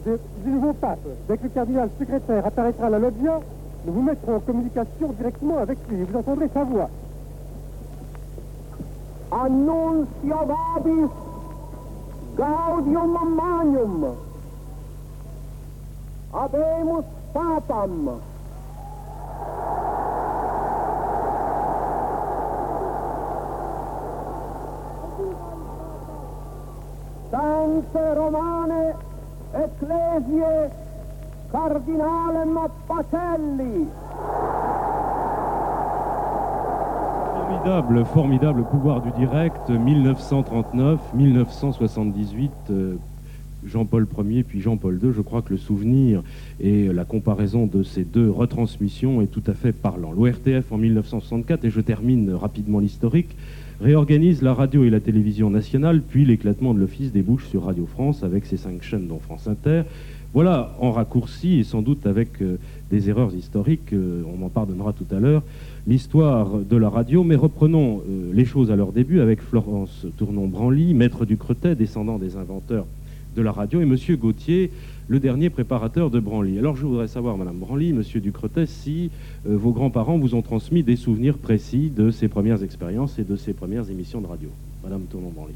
[0.06, 1.08] du nouveau pape.
[1.30, 3.39] Dès que le cardinal secrétaire apparaîtra à la loggia,
[3.86, 6.04] nous vous mettrons en communication directement avec lui.
[6.04, 6.89] Vous entendrez sa voix.
[9.32, 11.12] Annuncio vobis
[12.36, 14.06] gaudium magnum.
[16.34, 18.19] Habemus papam.
[28.16, 28.94] Romane,
[29.54, 30.72] Ecclesie,
[32.88, 33.88] Pacelli.
[37.34, 42.52] Formidable, formidable pouvoir du direct, 1939, 1978.
[42.70, 42.98] Euh,
[43.67, 46.23] Jean-Paul Ier puis Jean-Paul II, je crois que le souvenir
[46.60, 50.12] et la comparaison de ces deux retransmissions est tout à fait parlant.
[50.12, 53.36] L'ORTF en 1964, et je termine rapidement l'historique,
[53.82, 58.23] réorganise la radio et la télévision nationale, puis l'éclatement de l'Office débouche sur Radio France
[58.23, 59.84] avec ses cinq chaînes dont France Inter.
[60.34, 62.58] Voilà, en raccourci et sans doute avec euh,
[62.89, 65.43] des erreurs historiques, euh, on en pardonnera tout à l'heure,
[65.86, 70.95] l'histoire de la radio, mais reprenons euh, les choses à leur début avec Florence Tournon-Branly,
[70.95, 72.88] maître du Cretet, descendant des inventeurs
[73.36, 74.72] de la radio, et Monsieur Gauthier,
[75.08, 76.60] le dernier préparateur de Branly.
[76.60, 79.12] Alors je voudrais savoir, Madame Branly, Monsieur Ducretet, si
[79.48, 83.36] euh, vos grands-parents vous ont transmis des souvenirs précis de ces premières expériences et de
[83.36, 84.50] ces premières émissions de radio.
[84.84, 85.56] Madame Tournon-Branly.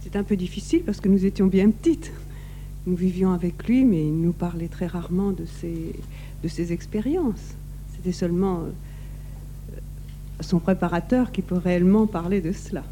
[0.00, 2.12] C'était un peu difficile parce que nous étions bien petites.
[2.86, 5.94] Nous vivions avec lui, mais il nous parlait très rarement de ses,
[6.42, 7.54] de ses expériences.
[7.94, 9.76] C'était seulement euh,
[10.40, 12.84] son préparateur qui peut réellement parler de cela.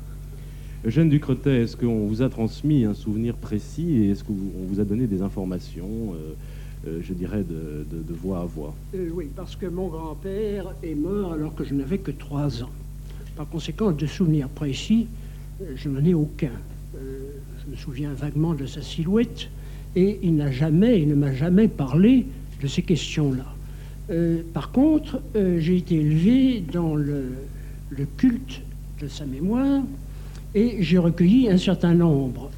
[0.85, 4.85] Eugène Ducretet, est-ce qu'on vous a transmis un souvenir précis et est-ce qu'on vous a
[4.85, 6.35] donné des informations, euh,
[6.87, 8.75] euh, je dirais, de, voix à voix?
[8.95, 12.71] Euh, Oui, parce que mon grand-père est mort alors que je n'avais que trois ans.
[13.37, 15.07] Par conséquent, de souvenirs précis,
[15.75, 16.53] je n'en ai aucun.
[16.95, 19.49] je me souviens vaguement de sa silhouette
[19.97, 22.27] et il n'a jamais, il ne m'a jamais parlé
[22.62, 23.47] de ces questions-là.
[24.55, 27.35] par contre, j'ai été élevé dans le
[28.17, 28.62] culte
[29.01, 29.83] de sa mémoire
[30.57, 32.51] et j'ai recueilli un certain nombre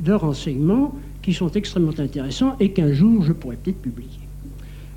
[0.00, 4.08] de renseignements qui sont extrêmement intéressants et qu'un jour je pourrais peut-être publier.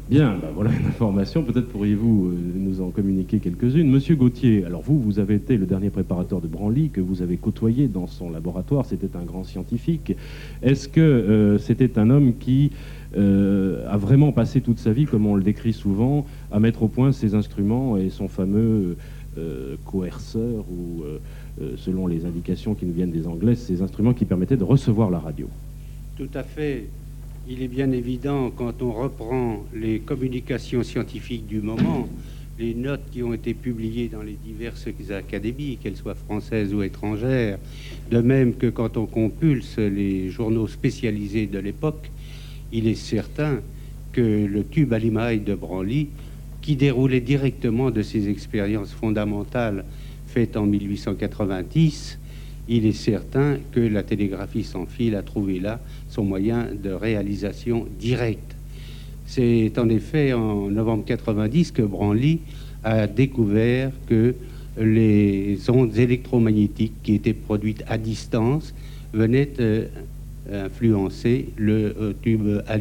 [0.10, 1.44] Bien, bah voilà une information.
[1.44, 3.90] Peut-être pourriez-vous euh, nous en communiquer quelques-unes.
[3.90, 7.36] Monsieur Gauthier, alors vous, vous avez été le dernier préparateur de Branly que vous avez
[7.36, 8.86] côtoyé dans son laboratoire.
[8.86, 10.16] C'était un grand scientifique.
[10.64, 12.72] Est-ce que euh, c'était un homme qui
[13.18, 16.88] euh, a vraiment passé toute sa vie, comme on le décrit souvent, à mettre au
[16.88, 18.96] point ses instruments et son fameux
[19.86, 21.04] coerceur ou,
[21.78, 25.20] selon les indications qui nous viennent des Anglais, ces instruments qui permettaient de recevoir la
[25.20, 25.48] radio
[26.18, 26.88] Tout à fait.
[27.50, 32.10] Il est bien évident, quand on reprend les communications scientifiques du moment,
[32.60, 37.60] les notes qui ont été publiées dans les diverses académies, qu'elles soient françaises ou étrangères,
[38.12, 42.10] de même que quand on compulse les journaux spécialisés de l'époque,
[42.72, 43.62] il est certain
[44.12, 46.10] que le tube à de Branly,
[46.62, 49.86] qui déroulait directement de ses expériences fondamentales
[50.56, 52.20] en 1890,
[52.70, 57.88] il est certain que la télégraphie sans fil a trouvé là son moyen de réalisation
[58.00, 58.56] directe.
[59.26, 62.40] C'est en effet en novembre 90 que Branly
[62.84, 64.36] a découvert que
[64.80, 68.74] les ondes électromagnétiques qui étaient produites à distance
[69.14, 69.88] venaient euh,
[70.52, 72.78] influencer le euh, tube à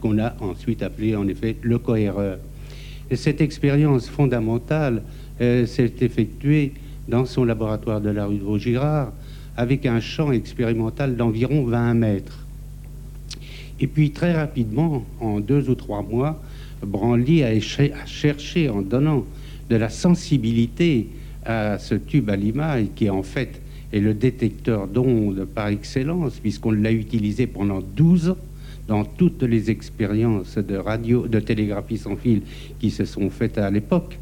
[0.00, 2.38] qu'on a ensuite appelé en effet le cohéreur.
[3.14, 5.02] cette expérience fondamentale
[5.40, 6.72] euh, s'est effectuée
[7.10, 9.12] dans son laboratoire de la rue de Vaugirard
[9.56, 12.46] avec un champ expérimental d'environ 20 mètres.
[13.80, 16.40] Et puis très rapidement, en deux ou trois mois,
[16.82, 17.52] Branly a,
[18.06, 19.24] cherché, en donnant
[19.68, 21.08] de la sensibilité
[21.44, 23.60] à ce tube à limaille, qui en fait
[23.92, 28.36] est le détecteur d'ondes par excellence, puisqu'on l'a utilisé pendant 12 ans
[28.86, 32.42] dans toutes les expériences de radio, de télégraphie sans fil
[32.80, 34.18] qui se sont faites à l'époque.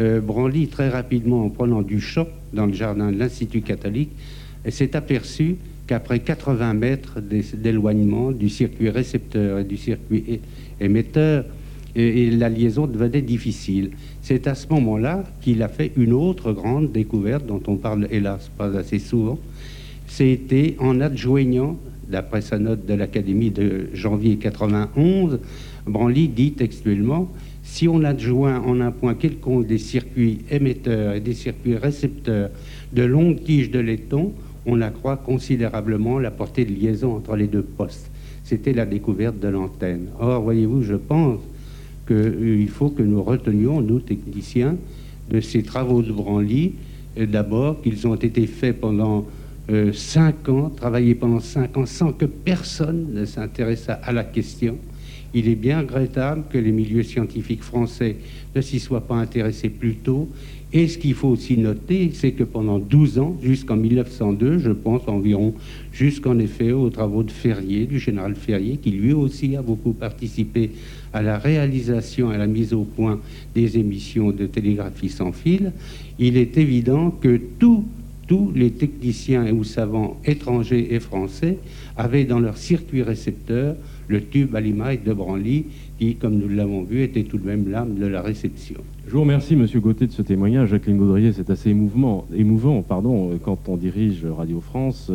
[0.00, 4.10] Euh, Branly, très rapidement, en prenant du champ dans le jardin de l'Institut catholique,
[4.68, 10.40] s'est aperçu qu'après 80 mètres d'éloignement du circuit récepteur et du circuit
[10.80, 11.44] émetteur,
[11.96, 13.90] et, la liaison devenait difficile.
[14.22, 18.50] C'est à ce moment-là qu'il a fait une autre grande découverte dont on parle hélas
[18.56, 19.38] pas assez souvent.
[20.06, 21.76] C'était en adjoignant,
[22.08, 25.40] d'après sa note de l'Académie de janvier 91,
[25.86, 27.30] Branly dit textuellement
[27.70, 32.50] si on adjoint en un point quelconque des circuits émetteurs et des circuits récepteurs
[32.92, 34.32] de longues tiges de laiton,
[34.66, 38.10] on accroît considérablement la portée de liaison entre les deux postes.
[38.42, 40.08] C'était la découverte de l'antenne.
[40.18, 41.40] Or, voyez-vous, je pense
[42.08, 44.76] qu'il euh, faut que nous retenions, nous techniciens,
[45.30, 46.72] de ces travaux de Branly,
[47.16, 49.26] d'abord qu'ils ont été faits pendant
[49.70, 54.76] euh, cinq ans, travaillés pendant cinq ans sans que personne ne s'intéressât à la question.
[55.32, 58.16] Il est bien regrettable que les milieux scientifiques français
[58.54, 60.28] ne s'y soient pas intéressés plus tôt.
[60.72, 65.02] Et ce qu'il faut aussi noter, c'est que pendant 12 ans, jusqu'en 1902, je pense
[65.08, 65.54] environ,
[65.92, 70.70] jusqu'en effet aux travaux de Ferrier, du général Ferrier, qui lui aussi a beaucoup participé
[71.12, 73.20] à la réalisation et à la mise au point
[73.54, 75.72] des émissions de télégraphie sans fil,
[76.20, 77.84] il est évident que tous
[78.54, 81.58] les techniciens ou savants étrangers et français
[81.96, 83.74] avaient dans leur circuit récepteur
[84.10, 85.66] le tube à limaille de Branly,
[85.98, 88.80] qui, comme nous l'avons vu, était tout de même l'âme de la réception.
[89.06, 90.70] Je vous remercie, Monsieur Gauthier, de ce témoignage.
[90.70, 95.12] Jacqueline Baudrier, c'est assez émouvant, pardon, quand on dirige Radio France,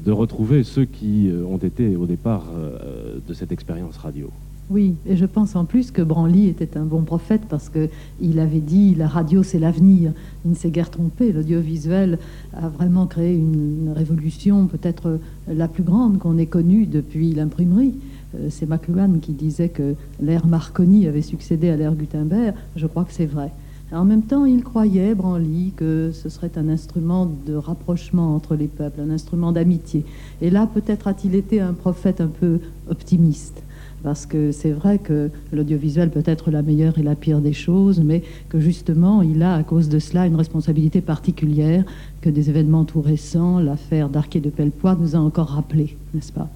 [0.00, 4.30] de retrouver ceux qui euh, ont été au départ euh, de cette expérience radio.
[4.70, 8.60] Oui, et je pense en plus que Branly était un bon prophète parce qu'il avait
[8.60, 10.12] dit la radio c'est l'avenir.
[10.46, 11.32] Il ne s'est guère trompé.
[11.32, 12.18] L'audiovisuel
[12.54, 17.94] a vraiment créé une révolution peut-être la plus grande qu'on ait connue depuis l'imprimerie.
[18.36, 22.54] Euh, c'est McLuhan qui disait que l'ère Marconi avait succédé à l'ère Gutenberg.
[22.74, 23.52] Je crois que c'est vrai.
[23.92, 28.66] En même temps, il croyait, Branly, que ce serait un instrument de rapprochement entre les
[28.66, 30.04] peuples, un instrument d'amitié.
[30.40, 33.62] Et là, peut-être a-t-il été un prophète un peu optimiste.
[34.04, 38.02] Parce que c'est vrai que l'audiovisuel peut être la meilleure et la pire des choses,
[38.04, 41.84] mais que justement, il a à cause de cela une responsabilité particulière
[42.20, 46.50] que des événements tout récents, l'affaire d'Arquet de Pellepoix, nous a encore rappelé, n'est-ce pas?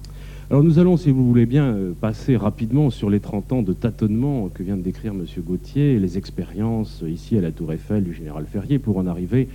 [0.51, 3.73] Alors nous allons, si vous voulez bien, euh, passer rapidement sur les 30 ans de
[3.73, 5.25] tâtonnement que vient de décrire M.
[5.39, 9.47] Gauthier les expériences ici à la Tour Eiffel du général Ferrier pour en arriver.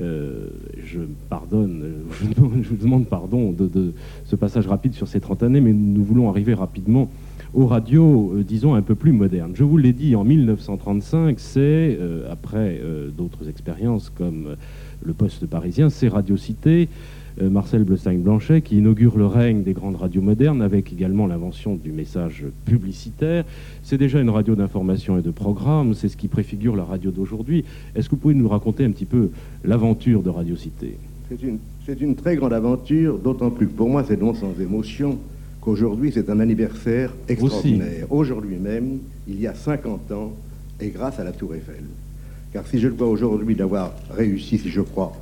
[0.00, 0.48] Euh,
[0.84, 1.82] je pardonne,
[2.20, 3.92] je, vous demande pardon de,
[4.24, 7.10] ce passage rapide sur ces 30 années, mais nous voulons arriver rapidement
[7.54, 9.52] aux radios, disons, un peu plus modernes.
[9.54, 11.98] Je vous l'ai dit, en 1935, c'est,
[12.30, 12.80] après
[13.14, 14.56] d'autres expériences comme
[15.04, 19.96] le poste parisien, c'est Radio Cité, euh, Marcel Bleustein-Blanchet, qui inaugure le règne des grandes
[19.96, 23.44] radios modernes avec également l'invention du message publicitaire.
[23.82, 27.64] C'est déjà une radio d'information et de programme, c'est ce qui préfigure la radio d'aujourd'hui.
[27.94, 29.30] Est-ce que vous pouvez nous raconter un petit peu
[29.64, 30.96] l'aventure de Radio Cité?
[31.86, 35.18] C'est une, très grande aventure, d'autant plus que pour moi c'est non sans émotion
[35.60, 38.06] qu'aujourd'hui c'est un anniversaire extraordinaire.
[38.10, 40.32] Aujourd'hui même, il y a 50 ans,
[40.80, 41.84] et grâce à la Tour Eiffel.
[42.52, 45.12] Car si je le vois aujourd'hui d'avoir réussi, si je crois,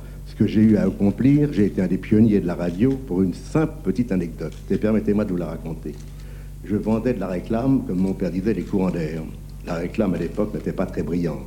[0.41, 3.35] que j'ai eu à accomplir, j'ai été un des pionniers de la radio pour une
[3.35, 4.53] simple petite anecdote.
[4.71, 5.91] Et permettez-moi de vous la raconter.
[6.65, 9.21] Je vendais de la réclame, comme mon père disait, les courants d'air.
[9.67, 11.45] La réclame à l'époque n'était pas très brillante.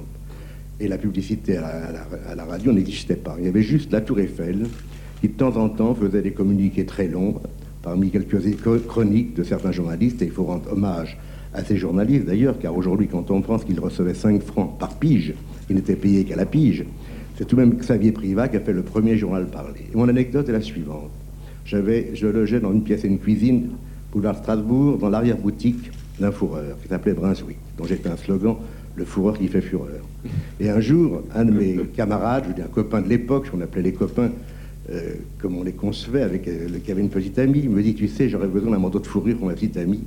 [0.78, 3.34] Et la publicité à la, à la radio n'existait pas.
[3.40, 4.66] Il y avait juste la Tour Eiffel
[5.20, 7.40] qui de temps en temps faisait des communiqués très longs,
[7.82, 11.18] parmi quelques chroniques de certains journalistes, et il faut rendre hommage
[11.53, 15.34] à ces journalistes d'ailleurs, car aujourd'hui, quand on pense qu'ils recevaient 5 francs par pige,
[15.68, 16.84] ils n'étaient payés qu'à la pige,
[17.37, 19.80] c'est tout de même Xavier Privat qui a fait le premier journal parlé.
[19.93, 21.11] Et mon anecdote est la suivante.
[21.64, 23.70] J'avais, je logeais dans une pièce et une cuisine,
[24.12, 28.57] boulevard Strasbourg, dans l'arrière-boutique d'un fourreur qui s'appelait Brunswick, dont j'ai fait un slogan,
[28.95, 30.03] le fourreur qui fait fureur.
[30.61, 33.82] Et un jour, un de mes camarades, je dis un copain de l'époque, on appelait
[33.82, 34.30] les copains,
[34.91, 37.95] euh, comme on les concevait, avec euh, le qui avait une petite amie, me dit,
[37.95, 40.05] tu sais, j'aurais besoin d'un manteau de fourrure pour ma petite amie.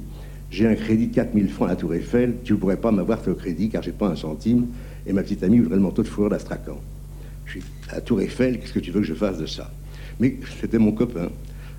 [0.49, 3.21] J'ai un crédit de 4000 francs à la Tour Eiffel, tu ne pourrais pas m'avoir
[3.21, 4.67] ce crédit car j'ai pas un centime,
[5.05, 6.80] et ma petite amie voudrait le manteau de fourrure d'Astrakhan.
[7.91, 9.71] La Tour Eiffel, qu'est-ce que tu veux que je fasse de ça?
[10.19, 11.29] Mais c'était mon copain.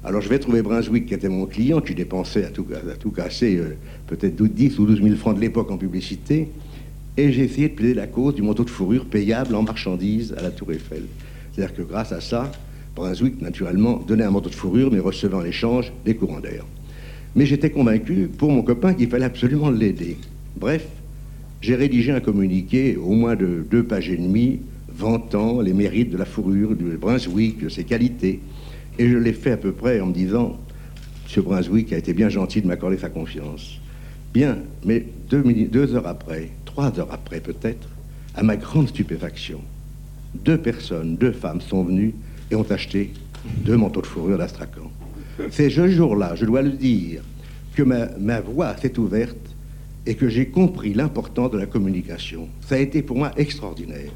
[0.04, 3.10] Alors je vais trouver Brunswick, qui était mon client, qui dépensait à tout, à tout
[3.10, 6.48] casser euh, peut-être 10 ou 12 000 francs de l'époque en publicité,
[7.16, 10.42] et j'ai essayé de plaider la cause du manteau de fourrure payable en marchandises à
[10.42, 11.02] la Tour Eiffel.
[11.52, 12.50] C'est-à-dire que grâce à ça,
[12.94, 16.64] Brunswick, naturellement, donnait un manteau de fourrure, mais recevait en échange des courants d'air.
[17.34, 20.16] Mais j'étais convaincu, pour mon copain, qu'il fallait absolument l'aider.
[20.56, 20.86] Bref,
[21.60, 24.60] j'ai rédigé un communiqué, au moins de deux pages et demie,
[24.98, 28.40] vantant les mérites de la fourrure du Brunswick, de ses qualités.
[28.98, 30.58] Et je l'ai fait à peu près en me disant,
[31.34, 31.42] M.
[31.44, 33.80] Brunswick a été bien gentil de m'accorder sa confiance.
[34.34, 37.88] Bien, mais deux, deux heures après, trois heures après peut-être,
[38.34, 39.60] à ma grande stupéfaction,
[40.34, 42.14] deux personnes, deux femmes sont venues
[42.50, 43.12] et ont acheté
[43.64, 44.90] deux manteaux de fourrure d'Astrakhan.
[45.50, 47.22] C'est ce jour-là, je dois le dire,
[47.74, 49.36] que ma, ma voix s'est ouverte
[50.06, 52.48] et que j'ai compris l'importance de la communication.
[52.66, 54.10] Ça a été pour moi extraordinaire.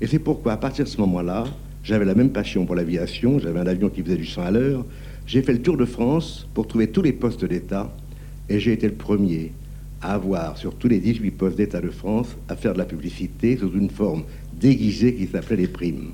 [0.00, 1.44] Et c'est pourquoi, à partir de ce moment-là,
[1.82, 4.84] j'avais la même passion pour l'aviation, j'avais un avion qui faisait du 100 à l'heure.
[5.26, 7.94] J'ai fait le tour de France pour trouver tous les postes d'État
[8.48, 9.52] et j'ai été le premier
[10.02, 13.56] à avoir, sur tous les 18 postes d'État de France, à faire de la publicité
[13.58, 14.22] sous une forme
[14.58, 16.10] déguisée qui s'appelait les primes.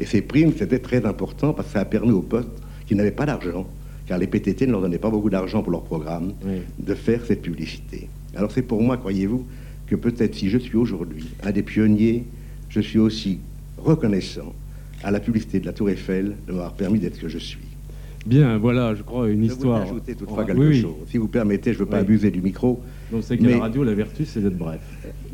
[0.00, 2.48] Et ces primes, c'était très important parce que ça a permis aux postes
[2.86, 3.66] qui n'avaient pas d'argent,
[4.06, 6.58] car les PTT ne leur donnaient pas beaucoup d'argent pour leur programme, Oui.
[6.80, 8.08] de faire cette publicité.
[8.34, 9.46] Alors c'est pour moi, croyez-vous,
[9.86, 12.24] que peut-être si je suis aujourd'hui un des pionniers,
[12.68, 13.38] je suis aussi
[13.78, 14.52] reconnaissant
[15.02, 17.58] à la publicité de la Tour Eiffel de m'avoir permis d'être ce que je suis.
[18.26, 19.78] Bien, voilà, je crois, une Je histoire.
[19.80, 20.80] voudrais ajouter toutefois Ah, quelque oui, oui.
[20.82, 20.94] chose.
[21.08, 22.02] Si vous permettez, je ne veux pas Oui.
[22.02, 22.80] abuser du micro.
[23.12, 24.80] Donc c'est qu'à mais- la radio, la vertu, c'est d'être bref.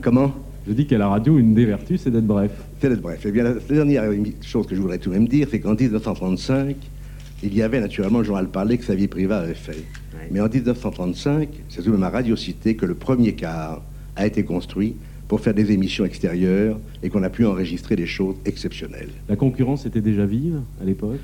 [0.00, 0.32] Comment?
[0.68, 2.50] Je dis qu'à la radio, une des vertus, c'est d'être bref.
[2.80, 3.20] C'est d'être bref.
[3.26, 4.04] Eh bien, la dernière
[4.42, 6.76] chose que je voudrais tout de même dire, c'est qu'en 1935,
[7.42, 9.82] il y avait naturellement le journal parlé que Xavier Privat avait fait.
[10.30, 13.82] Mais en 1935, c'est tout de même à Radio Cité que le premier car
[14.16, 14.94] a été construit
[15.28, 19.08] pour faire des émissions extérieures et qu'on a pu enregistrer des choses exceptionnelles.
[19.28, 21.20] La concurrence était déjà vive à l'époque?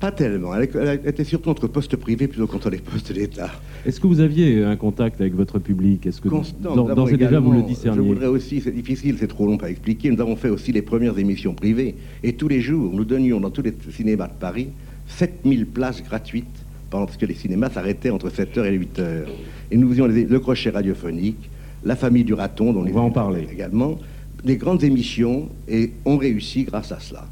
[0.00, 0.54] Pas tellement.
[0.54, 3.50] Elle, était surtout entre postes privés plutôt qu'entre les postes d'État.
[3.86, 6.06] Est-ce que vous aviez un contact avec votre public?
[6.06, 6.74] Est-ce que Constant.
[7.08, 9.70] et déjà vous le également- Je discerniez voudrais aussi, c'est difficile, c'est trop long à
[9.70, 11.94] expliquer, nous avons fait aussi les premières émissions privées.
[12.22, 14.68] Et tous les jours, nous donnions dans tous les cinémas de Paris
[15.06, 16.44] 7000 places gratuites
[16.90, 19.24] pendant que les cinémas s'arrêtaient entre 7h et 8h.
[19.70, 21.50] Et nous faisions les- le crochet radiophonique,
[21.84, 23.98] la famille du raton, dont on va en parler également,
[24.44, 27.26] des grandes émissions, et on réussit grâce à cela.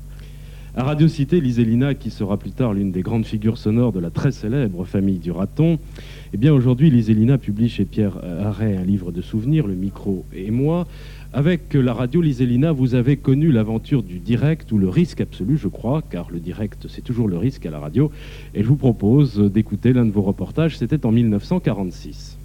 [0.75, 4.09] À Radio Cité, Liselina, qui sera plus tard l'une des grandes figures sonores de la
[4.09, 5.79] très célèbre famille du raton,
[6.33, 10.51] eh bien aujourd'hui, Liselina publie chez Pierre Arrêt un livre de souvenirs, Le micro et
[10.51, 10.87] moi.
[11.35, 15.69] Avec la radio Liselina, vous avez connu l'aventure du direct ou le risque absolu, je
[15.69, 18.11] crois, car le direct, c'est toujours le risque à la radio.
[18.55, 22.39] Et je vous propose d'écouter l'un de vos reportages, c'était en 1946.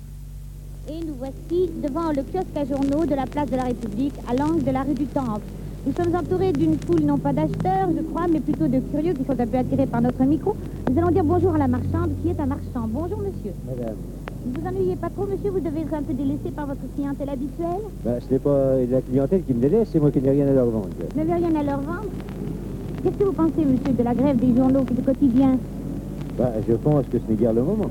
[0.89, 4.33] Et nous voici devant le kiosque à journaux de la place de la République, à
[4.33, 5.41] l'angle de la rue du Temple.
[5.85, 9.25] Nous sommes entourés d'une foule non pas d'acheteurs, je crois, mais plutôt de curieux qui
[9.25, 10.55] sont un peu attirés par notre micro.
[10.89, 12.87] Nous allons dire bonjour à la marchande qui est un marchand.
[12.87, 13.51] Bonjour monsieur.
[13.67, 13.95] Madame,
[14.45, 17.29] Ne vous ennuyez pas trop monsieur, vous devez être un peu délaissé par votre clientèle
[17.29, 17.83] habituelle.
[18.05, 20.53] ben, ce n'est pas la clientèle qui me délaisse, c'est moi qui n'ai rien à
[20.53, 20.87] leur vendre.
[21.13, 22.07] Vous n'avez rien à leur vendre?
[23.03, 25.57] Qu'est-ce que vous pensez monsieur de la grève des journaux du quotidien?
[26.37, 27.89] Ben, je pense que ce n'est guère le moment.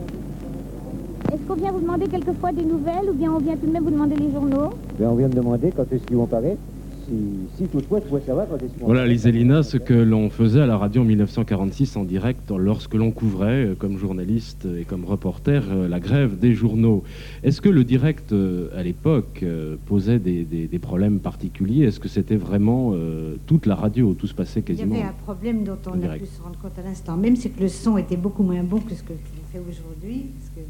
[1.33, 3.85] Est-ce qu'on vient vous demander quelquefois des nouvelles ou bien on vient tout de même
[3.85, 6.61] vous demander les journaux Ben, on vient me demander quand est-ce qu'ils vont paraître.
[7.09, 7.13] si,
[7.57, 8.87] si toutefois tu pouvais savoir quand est-ce qu'on...
[8.87, 13.11] Voilà, Liselina, ce que l'on faisait à la radio en 1946 en direct lorsque l'on
[13.11, 17.03] couvrait, euh, comme journaliste et comme reporter, euh, la grève des journaux.
[17.43, 19.45] Est-ce que le direct, euh, à l'époque,
[19.87, 21.87] posait des, des- des problèmes particuliers?
[21.87, 24.95] Est-ce que c'était vraiment euh, toute la radio où tout se passait Il y quasiment
[24.95, 26.25] avait un problème dont on a direct?
[26.25, 28.79] pu se rendre compte à l'instant même, c'est que le son était beaucoup moins bon
[28.81, 30.61] que ce que je fais aujourd'hui, parce que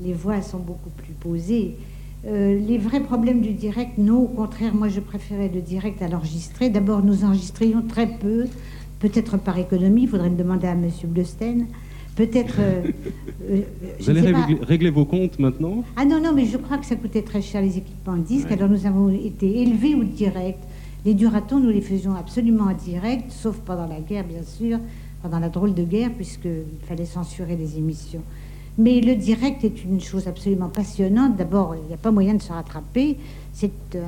[0.00, 1.76] les voix sont beaucoup plus posées.
[2.26, 6.08] Euh, les vrais problèmes du direct, non, au contraire, moi je préférais le direct à
[6.08, 6.70] l'enregistrer.
[6.70, 8.46] D'abord, nous enregistrions très peu,
[9.00, 10.88] peut-être par économie, il faudrait le demander à M.
[11.04, 11.66] Bleusten.
[12.16, 12.54] Peut-être.
[12.60, 12.82] euh,
[13.50, 13.60] euh,
[14.00, 15.84] Vous allez régler, régler vos comptes maintenant?
[15.96, 18.48] Ah non, non, mais je crois que ça coûtait très cher les équipements disques.
[18.48, 18.56] Ouais.
[18.56, 20.60] Alors nous avons été élevés au direct.
[21.04, 24.78] Les duratons, nous les faisions absolument en direct, sauf pendant la guerre, bien sûr,
[25.22, 28.22] pendant la drôle de guerre, puisqu'il fallait censurer les émissions.
[28.76, 31.36] Mais le direct est une chose absolument passionnante.
[31.36, 33.16] D'abord, il n'y a pas moyen de se rattraper.
[33.52, 34.02] C'est euh,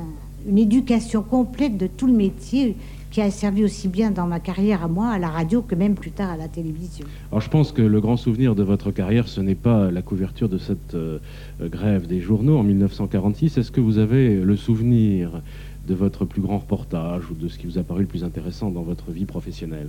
[0.47, 2.75] une éducation complète de tout le métier
[3.09, 5.95] qui a servi aussi bien dans ma carrière à moi, à la radio, que même
[5.95, 7.05] plus tard à la télévision.
[7.31, 10.49] Alors je pense que le grand souvenir de votre carrière, ce n'est pas la couverture
[10.49, 11.19] de cette euh,
[11.61, 13.57] euh, grève des journaux en 1946.
[13.57, 15.41] Est-ce que vous avez le souvenir
[15.87, 18.69] de votre plus grand reportage ou de ce qui vous a paru le plus intéressant
[18.69, 19.87] dans votre vie professionnelle?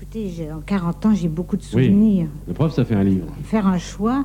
[0.00, 1.86] Écoutez, en 40 ans, j'ai beaucoup de Oui.
[1.86, 2.26] souvenirs.
[2.48, 3.26] La preuve, ça fait un livre.
[3.44, 4.24] faire un choix.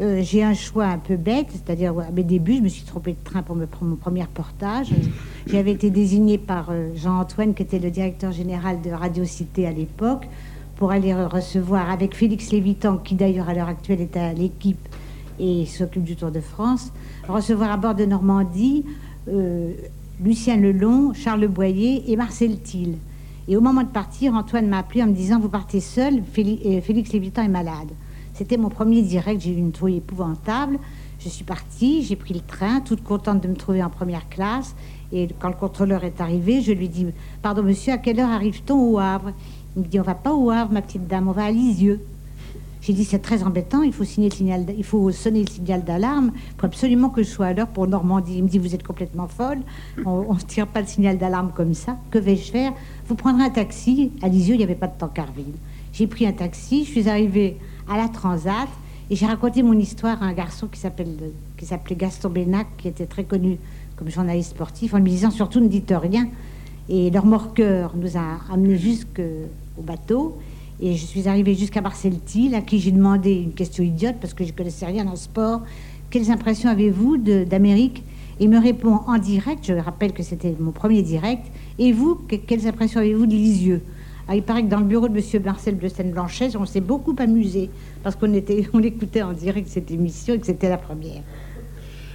[0.00, 3.12] Euh, j'ai un choix un peu bête, c'est-à-dire à mes débuts, je me suis trompée
[3.12, 4.88] de train pour me prendre mon premier reportage.
[5.46, 9.70] J'avais été désignée par euh, Jean-Antoine, qui était le directeur général de Radio Cité à
[9.70, 10.26] l'époque,
[10.76, 14.88] pour aller re- recevoir avec Félix Lévitan, qui d'ailleurs à l'heure actuelle est à l'équipe
[15.38, 16.90] et s'occupe du Tour de France,
[17.28, 18.84] recevoir à bord de Normandie
[19.28, 19.72] euh,
[20.24, 22.94] Lucien Lelon, Charles Boyer et Marcel Thiel.
[23.48, 26.64] Et au moment de partir, Antoine m'a appelé en me disant Vous partez seul, Félix,
[26.64, 27.90] euh, Félix Lévitan est malade.
[28.34, 30.78] C'était mon premier direct, j'ai eu une trouille épouvantable.
[31.18, 34.74] Je suis partie, j'ai pris le train, toute contente de me trouver en première classe.
[35.12, 37.06] Et quand le contrôleur est arrivé, je lui dis
[37.42, 39.32] Pardon, monsieur, à quelle heure arrive-t-on au Havre?
[39.76, 42.00] Il me dit On va pas au Havre, ma petite dame, on va à Lisieux.
[42.82, 45.84] J'ai dit c'est très embêtant, il faut, signer le signal, il faut sonner le signal
[45.84, 46.32] d'alarme.
[46.58, 48.34] Faut absolument que je sois à l'heure pour Normandie.
[48.38, 49.60] Il me dit vous êtes complètement folle,
[50.04, 51.96] on ne tire pas le signal d'alarme comme ça.
[52.10, 52.72] Que vais-je faire?
[53.06, 54.10] Vous prendrez un taxi.
[54.20, 55.54] À Lisieux, il n'y avait pas de Tancarville.
[55.92, 57.56] J'ai pris un taxi, je suis arrivée
[57.88, 58.68] à la Transat
[59.10, 63.24] et j'ai raconté mon histoire à un garçon qui s'appelait Gaston Bénac, qui était très
[63.24, 63.58] connu
[63.94, 66.28] comme journaliste sportif, en lui disant surtout ne dites rien.
[66.88, 69.22] Et leur morqueur nous a amenés jusqu'au
[69.80, 70.36] bateau.
[70.80, 74.34] Et je suis arrivée jusqu'à Marcel Thiel, à qui j'ai demandé une question idiote, parce
[74.34, 75.62] que je ne connaissais rien en sport.
[76.10, 78.02] Quelles impressions avez-vous de- d'Amérique?
[78.40, 81.44] Il me répond en direct, je rappelle que c'était mon premier direct.
[81.78, 83.80] Et vous, que- quelles impressions avez-vous de
[84.26, 85.42] Ah, Il paraît que dans le bureau de M.
[85.44, 87.70] Marcel Bleustein-Blanchet, on s'est beaucoup amusé,
[88.02, 88.32] parce qu'on
[88.72, 91.22] on écoutait en direct cette émission et que c'était la première.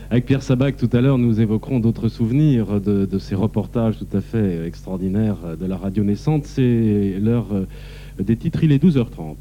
[0.10, 4.18] Avec Pierre Sabac, tout à l'heure, nous évoquerons d'autres souvenirs de, de ces reportages tout
[4.18, 6.46] à fait extraordinaires de la radio naissante.
[6.46, 7.66] C'est l'heure euh,
[8.20, 9.36] des titres, il est 12h30.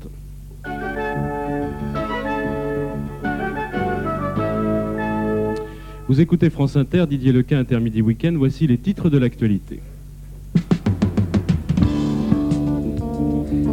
[6.08, 8.34] Vous écoutez France Inter, Didier Lequin, Intermidi Week-end.
[8.36, 9.80] Voici les titres de l'actualité.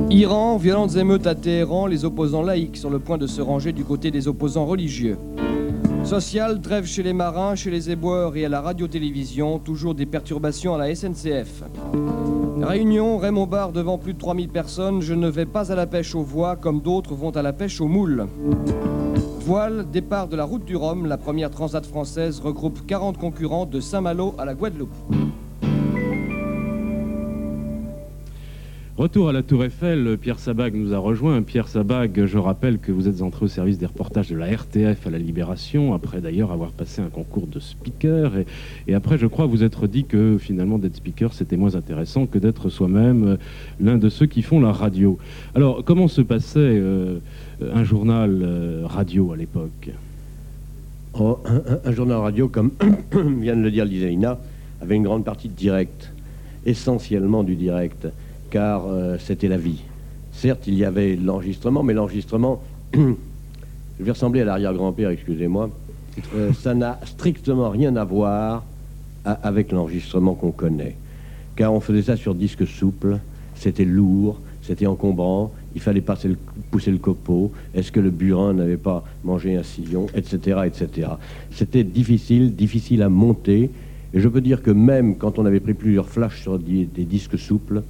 [0.10, 3.84] Iran, violentes émeutes à Téhéran, les opposants laïcs sur le point de se ranger du
[3.84, 5.18] côté des opposants religieux.
[6.04, 10.76] Social, trêve chez les marins, chez les éboueurs et à la radio-télévision, toujours des perturbations
[10.76, 11.64] à la SNCF.
[12.62, 16.14] Réunion, Raymond Barre devant plus de 3000 personnes, je ne vais pas à la pêche
[16.14, 18.28] aux voies comme d'autres vont à la pêche aux moules.
[19.40, 23.80] Voile, départ de la route du Rhum, la première transat française regroupe 40 concurrents de
[23.80, 24.94] Saint-Malo à la Guadeloupe.
[28.96, 31.42] Retour à la Tour Eiffel, Pierre Sabag nous a rejoint.
[31.42, 35.08] Pierre Sabag, je rappelle que vous êtes entré au service des reportages de la RTF
[35.08, 38.34] à la Libération, après d'ailleurs avoir passé un concours de speaker.
[38.88, 42.38] Et, après, je crois, vous être dit que finalement d'être speaker, c'était moins intéressant que
[42.38, 43.36] d'être soi-même euh,
[43.82, 45.18] l'un de ceux qui font la radio.
[45.56, 47.18] Alors, comment se passait euh,
[47.74, 49.90] un journal euh, radio à l'époque?
[51.16, 52.70] Oh, un, un- un journal radio, comme
[53.42, 54.38] vient de le dire Lisaïna,
[54.82, 56.14] avait une grande partie de direct,
[56.68, 58.08] essentiellement du direct,
[58.54, 59.82] car euh, c'était la vie.
[60.32, 62.62] Certes, il y avait l'enregistrement, mais l'enregistrement,
[62.94, 63.00] je
[64.00, 65.72] vais ressembler à l'arrière-grand-père, excusez-moi,
[66.36, 68.64] euh, ça n'a strictement rien à voir
[69.26, 70.96] avec l'enregistrement qu'on connaît.
[71.56, 73.18] Car on faisait ça sur disque souple,
[73.56, 76.04] c'était lourd, c'était encombrant, il fallait
[76.70, 80.60] pousser le copeau, est-ce que le burin n'avait pas mangé un sillon, etc.
[80.66, 81.08] etc.
[81.52, 83.72] C'était difficile, difficile à monter,
[84.14, 87.06] et je peux dire que même quand on avait pris plusieurs flashs sur di- des
[87.06, 87.82] disques souples,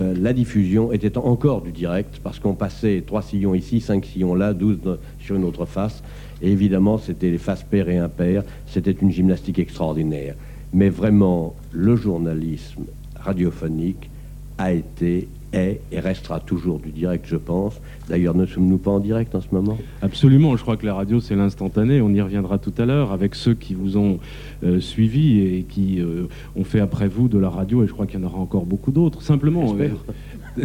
[0.00, 4.04] euh, la diffusion était en- encore du direct, parce qu'on passait trois sillons ici, cinq
[4.04, 6.02] sillons là, 12 dans- sur une autre face,
[6.42, 10.34] et évidemment c'était les faces paires et impaires, c'était une gymnastique extraordinaire.
[10.72, 12.84] Mais vraiment, le journalisme
[13.18, 14.10] radiophonique
[14.58, 17.80] a été, est et restera toujours du direct, je pense.
[18.08, 19.78] D'ailleurs, ne sommes-nous pas en direct en ce moment?
[20.02, 23.34] Absolument, je crois que la radio c'est l'instantané, on y reviendra tout à l'heure avec
[23.34, 24.18] ceux qui vous ont
[24.64, 26.24] euh, suivi et qui euh,
[26.56, 28.66] ont fait après vous de la radio et je crois qu'il y en aura encore
[28.66, 29.22] beaucoup d'autres.
[29.22, 29.88] Simplement, euh,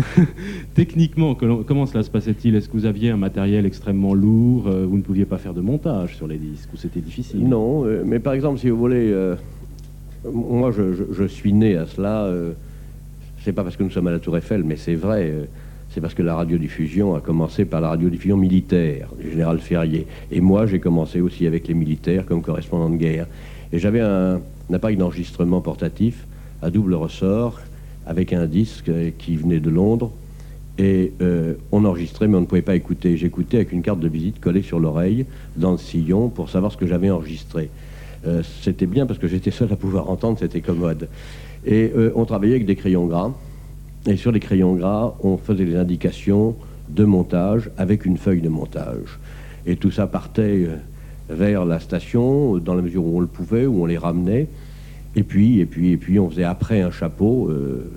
[0.76, 2.56] techniquement, que- comment cela se passait-il?
[2.56, 5.62] Est-ce que vous aviez un matériel extrêmement lourd euh, Vous ne pouviez pas faire de
[5.62, 7.48] montage sur les disques ou c'était difficile?
[7.48, 9.14] Non, mais par exemple, si vous voulez,
[10.32, 12.28] moi je, je- je suis né à cela,
[13.44, 15.46] c'est pas parce que nous sommes à la Tour Eiffel, mais c'est vrai, euh,
[15.90, 20.08] c'est parce que la radiodiffusion a commencé par la radiodiffusion militaire du général Ferrier.
[20.32, 23.28] Et moi, j'ai commencé aussi avec les militaires comme correspondant de guerre.
[23.74, 26.26] Et j'avais un, un appareil d'enregistrement portatif
[26.62, 27.60] à double ressort
[28.06, 30.12] avec un disque euh, qui venait de Londres.
[30.78, 33.18] Et euh, on enregistrait, mais on ne pouvait pas écouter.
[33.18, 35.26] J'écoutais avec une carte de visite collée sur l'oreille,
[35.58, 37.70] dans le sillon, pour savoir ce que j'avais enregistré.
[38.62, 41.10] C'était bien parce que j'étais seul à pouvoir entendre, c'était commode.
[41.66, 43.32] Et euh, on travaillait avec des crayons gras.
[44.06, 46.56] Et sur les crayons gras, on faisait des indications
[46.90, 49.20] de montage avec une feuille de montage.
[49.66, 50.76] Et tout ça partait euh,
[51.30, 54.48] vers la station, dans la mesure où on le pouvait, où on les ramenait.
[55.16, 57.90] Et puis, et puis, et puis, on faisait après un chapeau euh,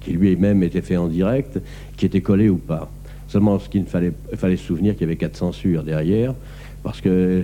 [0.00, 1.60] qui lui-même était fait en direct,
[1.96, 2.90] qui était collé ou pas.
[3.28, 6.34] Seulement, ce qu'il fallait, il fallait se souvenir qu'il y avait quatre censures derrière,
[6.82, 7.42] parce que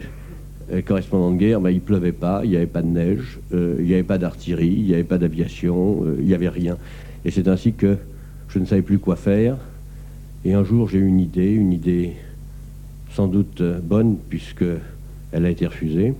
[0.85, 3.87] correspondant de guerre, ben, il pleuvait pas, il n'y avait pas de neige, euh, il
[3.87, 6.77] n'y avait pas d'artillerie, il n'y avait pas d'aviation, euh, il n'y avait rien.
[7.25, 7.97] Et c'est ainsi que
[8.49, 9.57] je ne savais plus quoi faire.
[10.45, 12.12] Et un jour, j'ai eu une idée, une idée
[13.12, 14.64] sans doute euh, bonne, puisque
[15.33, 16.14] elle a été refusée.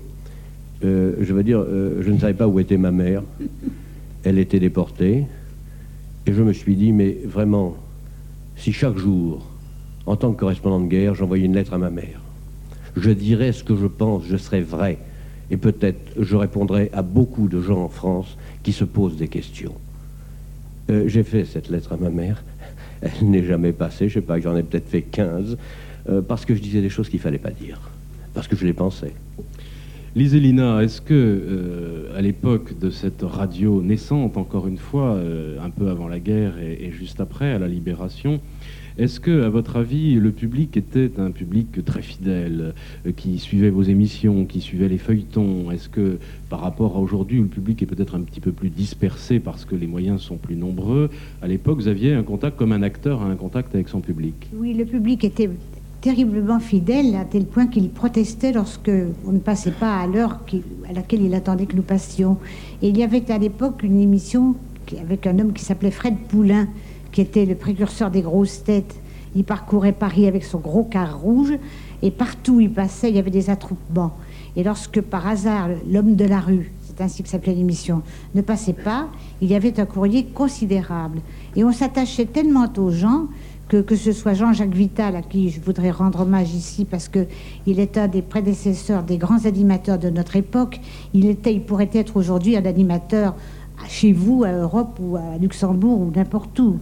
[0.85, 3.23] Euh, je veux dire, euh, je ne savais pas où était ma mère.
[4.25, 5.25] Elle était déportée.
[6.27, 7.77] Et je me suis dit, mais vraiment,
[8.57, 9.47] si chaque jour,
[10.07, 12.21] en tant que correspondant de guerre, j'envoyais une lettre à ma mère,
[12.97, 14.99] je dirais ce que je pense, je serais vrai.
[15.51, 19.75] Et peut-être je répondrais à beaucoup de gens en France qui se posent des questions.
[20.91, 22.43] Euh, J'ai fait cette lettre à ma mère.
[23.03, 24.09] Elle n'est jamais passée.
[24.09, 25.57] Je sais pas, j'en ai peut-être fait 15.
[26.09, 27.81] euh, parce que je disais des choses qu'il fallait pas dire.
[28.35, 29.13] Parce que je les pensais.
[30.17, 35.19] Liselina, est-ce que, euh, à l'époque de cette radio naissante, encore une fois,
[35.63, 38.41] un peu avant la guerre et, et juste après, à la libération,
[38.99, 42.75] est-ce que, à votre avis, le public était un public très fidèle,
[43.07, 45.71] euh, qui suivait vos émissions, qui suivait les feuilletons?
[45.71, 46.19] Est-ce que,
[46.49, 49.75] par rapport à aujourd'hui, le public est peut-être un petit peu plus dispersé parce que
[49.75, 51.11] les moyens sont plus nombreux,
[51.43, 54.35] à l'époque, vous aviez un contact comme un acteur a un contact avec son public?
[54.55, 55.51] Oui, le public était
[56.01, 58.91] terriblement fidèle à tel point qu'il protestait lorsque
[59.27, 60.41] on ne passait pas à l'heure
[60.89, 62.39] à laquelle il attendait que nous passions.
[62.83, 64.55] Et il y avait à l'époque une émission
[64.99, 66.69] avec un homme qui s'appelait Fred Poulain,
[67.13, 69.01] qui était le précurseur des grosses têtes.
[69.35, 71.55] Il parcourait Paris avec son gros car rouge
[72.03, 74.17] et partout où il passait, il y avait des attroupements.
[74.57, 78.03] Et lorsque par hasard l'homme de la rue, c'est ainsi que s'appelait l'émission,
[78.35, 79.09] ne passait pas,
[79.41, 81.21] il y avait un courrier considérable.
[81.57, 83.27] Et on s'attachait tellement aux gens
[83.69, 87.27] que, que ce soit Jean-Jacques Vital, à qui je voudrais rendre hommage ici, parce que
[87.67, 90.81] il est un des prédécesseurs des grands animateurs de notre époque.
[91.15, 93.37] Il, était, il pourrait être aujourd'hui un animateur
[93.89, 96.79] chez vous, à Europe ou à Luxembourg ou n'importe où.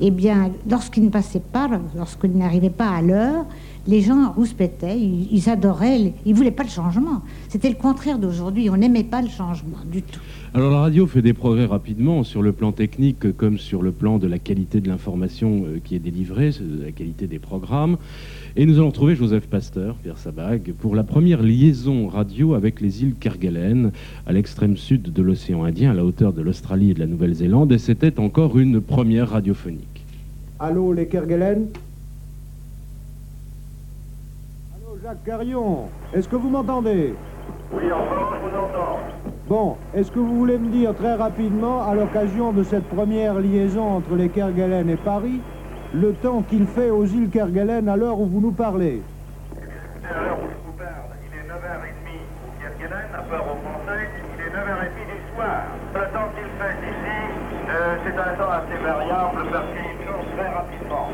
[0.00, 3.44] Eh bien, lorsqu'il ne passait pas, lorsqu'il n'arrivait pas à l'heure,
[3.86, 7.22] les gens rouspétaient, ils, ils adoraient, ils voulaient pas le changement.
[7.48, 8.70] C'était le contraire d'aujourd'hui.
[8.70, 10.20] On n'aimait pas le changement du tout.
[10.54, 14.18] Alors la radio fait des progrès rapidement sur le plan technique comme sur le plan
[14.18, 16.50] de la qualité de l'information euh, qui est délivrée,
[16.84, 17.96] la qualité des programmes.
[18.54, 23.02] Et nous allons retrouver Joseph Pasteur, Pierre Sabag, pour la première liaison radio avec les
[23.02, 23.92] îles Kerguelen,
[24.26, 27.72] à l'extrême sud de l'océan Indien, à la hauteur de l'Australie et de la Nouvelle-Zélande.
[27.72, 30.04] Et c'était encore une première radiophonique.
[30.60, 31.68] Allô, les Kerguelen
[34.76, 37.14] Allô, Jacques Carion, est-ce que vous m'entendez?
[37.72, 39.00] Oui, enfin, je vous entends.
[39.48, 43.96] Bon, est-ce que vous voulez me dire très rapidement, à l'occasion de cette première liaison
[43.96, 45.40] entre les Kerguelen et Paris,
[45.92, 49.02] le temps qu'il fait aux îles Kerguelen à l'heure où vous nous parlez?
[50.08, 54.08] À l'heure où je vous parle, il est 9h30 au Kerguelen, à part au Français,
[54.38, 55.62] il est 9h30 du soir.
[55.94, 57.18] Le temps qu'il fait ici,
[57.70, 61.08] euh, c'est un temps assez variable parce qu'il change très rapidement.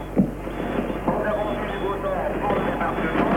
[1.09, 3.32] Nous avons eu du beau temps pour le débarquement,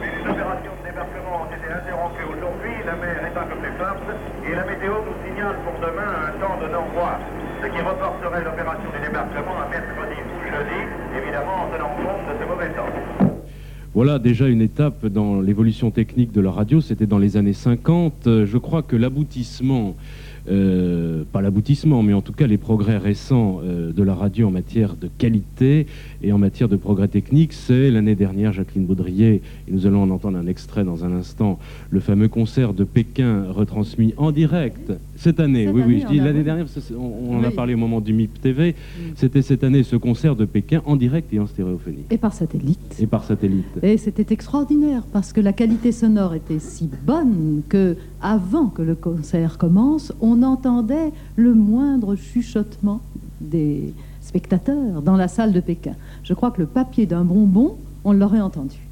[0.00, 3.74] mais les opérations de débarquement ont été interrompues aujourd'hui, la mer est un peu plus
[3.76, 4.08] forte,
[4.46, 7.22] et la météo nous signale pour demain un temps de nord-ouest,
[7.62, 10.80] ce qui reporterait l'opération du débarquement à mercredi ou jeudi,
[11.18, 12.94] évidemment en tenant compte de ce mauvais temps.
[13.96, 18.26] Voilà déjà une étape dans l'évolution technique de la radio, c'était dans les années 50.
[18.26, 19.96] Euh, Je crois que l'aboutissement
[20.48, 24.50] euh, pas l'aboutissement, mais en tout cas les progrès récents euh, de la radio en
[24.50, 25.86] matière de qualité
[26.22, 27.52] et en matière de progrès technique.
[27.52, 31.58] C'est l'année dernière, Jacqueline Baudrier, et nous allons en entendre un extrait dans un instant,
[31.90, 35.68] le fameux concert de Pékin retransmis en direct cette année.
[35.68, 36.66] oui, oui, je dis l'année dernière,
[36.98, 38.74] on, en a parlé au moment du MIP TV.
[39.14, 42.04] C'était cette année ce concert de Pékin en direct et en stéréophonie.
[42.10, 42.96] Et par satellite.
[43.00, 43.66] Et par satellite.
[43.82, 48.94] Et c'était extraordinaire parce que la qualité sonore était si bonne que avant que le
[48.94, 53.00] concert commence, on entendait le moindre chuchotement
[53.40, 55.94] des spectateurs dans la salle de Pékin.
[56.24, 58.85] Je crois que le papier d'un bonbon, on l'aurait entendu.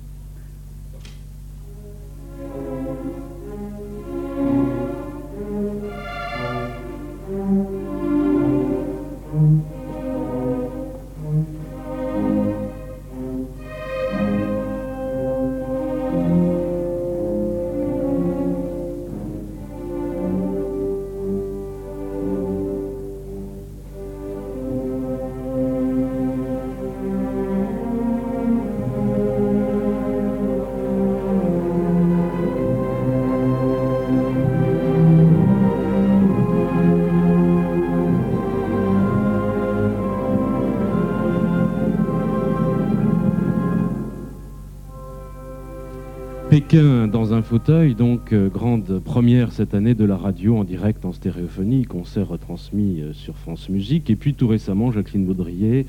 [47.14, 51.12] Dans un fauteuil, donc euh, grande première cette année de la radio en direct en
[51.12, 54.10] stéréophonie, concert retransmis euh, sur France Musique.
[54.10, 55.86] Et puis tout récemment, Jacqueline Baudrier,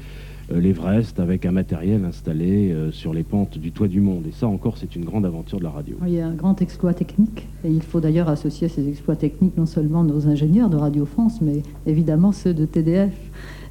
[0.52, 4.28] euh, l'Everest avec un matériel installé sur les pentes du toit du monde.
[4.28, 5.98] Et ça encore, c'est une grande aventure de la radio.
[6.04, 7.48] A un grand exploit technique.
[7.64, 11.06] Et il faut d'ailleurs associer à ces exploits techniques non seulement nos ingénieurs de Radio
[11.06, 13.16] France, mais évidemment ceux de TDF.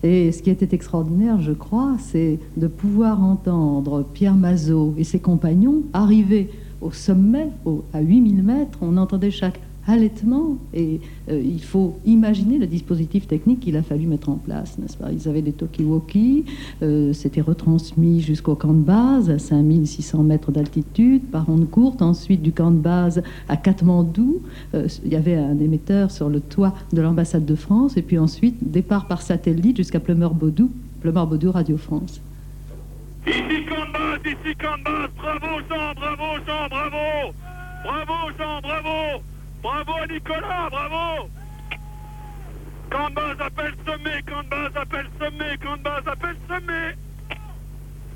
[0.03, 5.21] Et ce qui était extraordinaire, je crois, c'est de pouvoir entendre Pierre Mazot et ses
[5.21, 6.51] compagnons arriver
[6.85, 7.49] au sommet,
[7.93, 13.61] à 8000 mètres, on entendait chaque halètement et euh, il faut imaginer le dispositif technique
[13.61, 14.79] qu'il a fallu mettre en place,
[15.13, 16.45] Ils avaient des talkie-walkie,
[16.83, 22.41] euh, c'était retransmis jusqu'au camp de base à 5600 mètres d'altitude par onde courte, ensuite
[22.41, 24.41] du camp de base à Katmandou,
[24.75, 28.19] euh, il y avait un émetteur sur le toit de l'ambassade de France et puis
[28.19, 30.71] ensuite départ par satellite jusqu'à Plumeur-Baudou,
[31.01, 32.21] Plumeur-Baudou Radio France.
[35.69, 37.35] Jean, bravo Jean, bravo.
[37.85, 39.23] Bravo Jean, bravo.
[39.63, 41.31] Bravo Nicolas, bravo.
[42.91, 46.97] Canbas appelle sommet, Canbas appelle sommet, Canbas appelle sommet.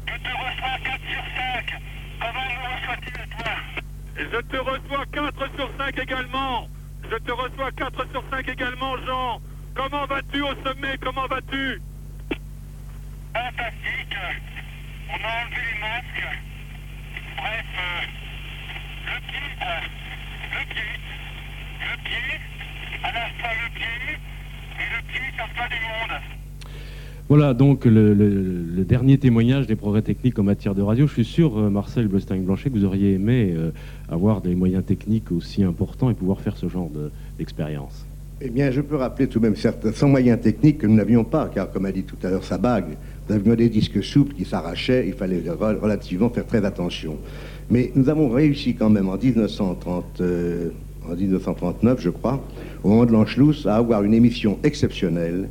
[0.06, 1.82] Je te reçois 4 sur 5
[2.20, 3.54] Comment nous reçois-tu toi
[4.16, 6.68] Je te reçois 4 sur 5 également.
[7.10, 9.40] Je te reçois 4 sur 5 également Jean.
[9.74, 10.98] Comment vas-tu au sommet?
[11.00, 11.80] Comment vas-tu?
[13.32, 14.16] Fantastique.
[15.08, 16.38] On a enlevé les masques.
[17.40, 18.04] Bref, euh,
[19.06, 19.82] le pied, euh,
[20.54, 20.90] le pied,
[21.80, 22.28] le pied,
[23.04, 23.96] à la fois le pied,
[24.80, 26.20] et le pied sur pas du monde.
[27.28, 31.06] Voilà donc le, le, le, dernier témoignage des progrès techniques en matière de radio.
[31.06, 33.70] Je suis sûr, euh, Marcel Blestein-Blanchet, que vous auriez aimé euh,
[34.08, 36.90] avoir des moyens techniques aussi importants et pouvoir faire ce genre
[37.38, 38.06] d'expérience.
[38.40, 41.24] eh bien, je peux rappeler tout de même certains, sans moyens techniques que nous n'avions
[41.24, 42.96] pas, car comme a dit tout à l'heure Sabag,
[43.32, 47.16] avions des disques souples qui s'arrachaient, il fallait relativement faire très attention.
[47.70, 50.70] Mais nous avons réussi quand même en, 1930, euh,
[51.16, 52.42] 1939, je crois,
[52.82, 55.48] au moment de l'Anschluss, à avoir une émission exceptionnelle.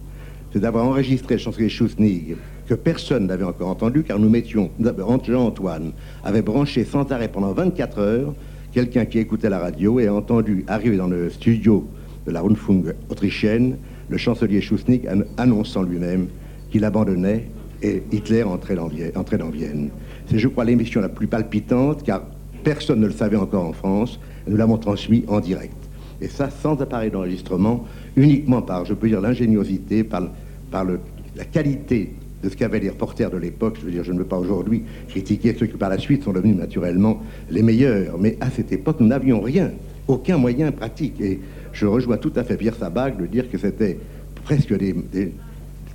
[0.51, 2.35] C'est d'avoir enregistré le chancelier Schussnig,
[2.67, 5.91] que personne n'avait encore entendu, car nous mettions, Jean-Antoine
[6.23, 8.33] avait branché sans arrêt pendant 24 heures
[8.73, 11.87] quelqu'un qui écoutait la radio et a entendu arriver dans le studio
[12.25, 13.77] de la Rundfunk autrichienne
[14.09, 15.07] le chancelier Schussnig
[15.37, 16.27] annonçant lui-même
[16.69, 17.47] qu'il abandonnait
[17.81, 19.89] et Hitler entrait dans, Vienne.
[20.29, 22.23] C'est, je crois, l'émission la plus palpitante, car
[22.63, 24.19] personne ne le savait encore en France.
[24.47, 25.75] Nous l'avons transmis en direct.
[26.21, 30.23] Et ça, sans appareil d'enregistrement, uniquement par, je peux dire, l'ingéniosité, par,
[30.71, 32.13] la qualité
[32.43, 33.77] de ce qu'avaient les reporters de l'époque.
[33.79, 36.33] Je veux dire, je ne veux pas aujourd'hui critiquer ceux qui par la suite sont
[36.33, 38.17] devenus naturellement les meilleurs.
[38.17, 39.71] Mais à cette époque, nous n'avions rien,
[40.07, 41.21] aucun moyen pratique.
[41.21, 41.39] Et
[41.73, 43.99] je rejoins tout à fait Pierre Sabag de dire que c'était
[44.43, 44.73] presque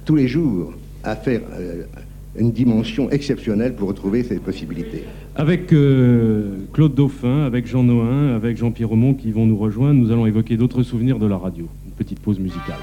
[0.04, 0.72] tous les jours
[1.04, 1.84] à faire euh,
[2.36, 5.04] une dimension exceptionnelle pour retrouver ces possibilités.
[5.36, 10.10] Avec euh, Claude Dauphin, avec Jean Noin, avec Jean-Pierre Aumont qui vont nous rejoindre, nous
[10.12, 11.66] allons évoquer d'autres souvenirs de la radio.
[11.86, 12.78] Une petite pause musicale.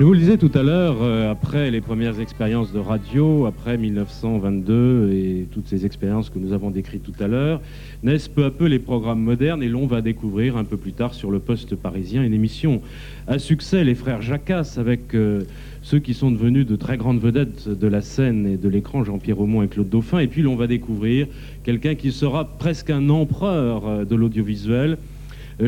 [0.00, 3.76] Je vous le disais tout à l'heure, euh, après les premières expériences de radio, après
[3.76, 7.60] 1922 et toutes ces expériences que nous avons décrites tout à l'heure,
[8.02, 11.12] naissent peu à peu les programmes modernes et l'on va découvrir un peu plus tard
[11.12, 12.80] sur le poste parisien une émission
[13.28, 15.42] à succès, les frères Jacasse, avec euh,
[15.82, 19.38] ceux qui sont devenus de très grandes vedettes de la scène et de l'écran, Jean-Pierre
[19.38, 20.20] Aumont et Claude Dauphin.
[20.20, 21.26] Et puis l'on va découvrir
[21.62, 24.96] quelqu'un qui sera presque un empereur euh, de l'audiovisuel,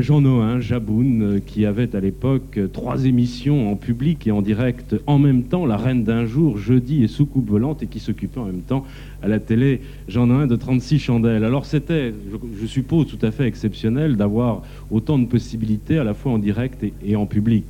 [0.01, 4.97] Jean Noin, Jaboun, euh, qui avait à l'époque trois émissions en public et en direct
[5.07, 8.47] en même temps, La Reine d'un jour, Jeudi et Soucoupe volante, et qui s'occupait en
[8.47, 8.87] même temps
[9.23, 11.45] à la télé, Jean Noin, de 36 chandelles.
[11.45, 12.15] Alors c'était,
[12.61, 16.83] je, suppose, tout à fait exceptionnel d'avoir autant de possibilités à la fois en direct
[16.83, 17.67] et, et en public.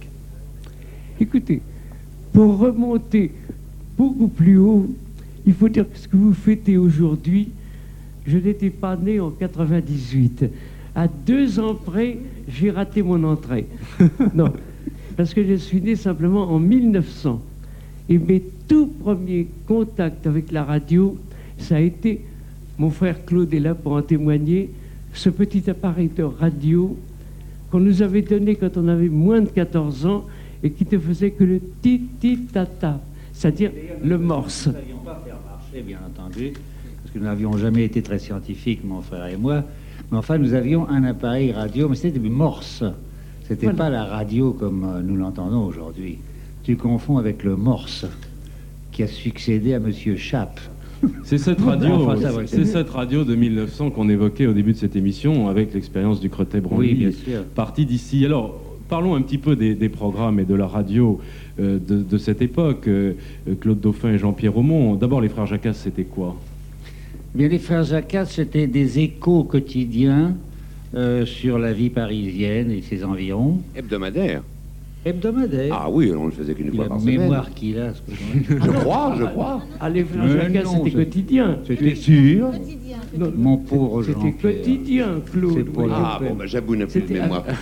[1.21, 1.61] Écoutez,
[2.33, 3.33] pour remonter
[3.99, 4.89] beaucoup plus haut,
[5.45, 7.49] il faut dire que ce que vous fêtez aujourd'hui,
[8.27, 10.45] je n'étais pas né en 98.
[10.95, 12.19] À deux ans près,
[12.49, 13.67] j'ai raté mon entrée.
[14.35, 14.53] non,
[15.17, 17.41] parce que je suis né simplement en 1900.
[18.09, 21.17] Et mes tout premiers contacts avec la radio,
[21.59, 22.21] ça a été,
[22.79, 24.71] mon frère Claude est là pour en témoigner,
[25.15, 26.97] ce petit appareil de radio
[27.71, 30.25] qu'on nous avait donné quand on avait moins de 14 ans
[30.63, 33.01] et qui ne faisait que le ti-ti-ta-ta,
[33.33, 33.73] c'est-à-dire
[34.05, 34.67] le morse.
[34.67, 36.53] Nous n'avions pas faire marcher, bien entendu,
[37.03, 39.65] parce que nous n'avions jamais été très scientifiques, mon frère et moi.
[40.13, 42.85] Mais enfin, nous avions un appareil radio, mais c'était du morse.
[43.49, 43.79] C'était Voilà.
[43.79, 46.19] pas la radio comme euh, nous l'entendons aujourd'hui.
[46.63, 48.07] Tu confonds avec le morse,
[48.93, 50.61] qui a succédé à Monsieur Chappe.
[51.25, 52.47] C'est cette radio, Enfin, ça, ouais.
[52.47, 56.29] c'est cette radio de 1900 qu'on évoquait au début de cette émission avec l'expérience du
[56.31, 56.89] Cretet Branly.
[56.89, 57.43] Oui, bien sûr.
[57.55, 58.25] Parti d'ici.
[58.25, 61.19] Alors, parlons un petit peu des, des programmes et de la radio
[61.59, 62.87] euh, de, de cette époque.
[62.87, 63.15] Euh,
[63.61, 64.95] Claude Dauphin et Jean-Pierre Aumont.
[64.95, 66.37] D'abord, les frères Jacasse, c'était quoi?
[67.35, 70.37] Bien, les frères Jacasse, c'était des échos quotidiens
[70.95, 73.63] euh, sur la vie parisienne et ses environs.
[73.75, 74.43] Hebdomadaire.
[75.05, 75.75] Hebdomadaire.
[75.77, 77.21] Ah oui, on ne le faisait qu'une fois La par semaine.
[77.23, 77.93] mémoire qu'il a.
[77.95, 78.13] ce que
[78.49, 79.63] Je crois, je crois.
[79.81, 81.59] Ah, les frères Jacasse, non, c'était quotidien.
[81.67, 82.51] C'était sûr.
[83.19, 84.55] Non, Mon pauvre C'était Jean-Pierre.
[84.57, 85.69] quotidien, Claude.
[85.75, 85.87] Oui.
[85.93, 87.45] Ah bon, ben j'avoue, n'a plus de C'était- mémoire.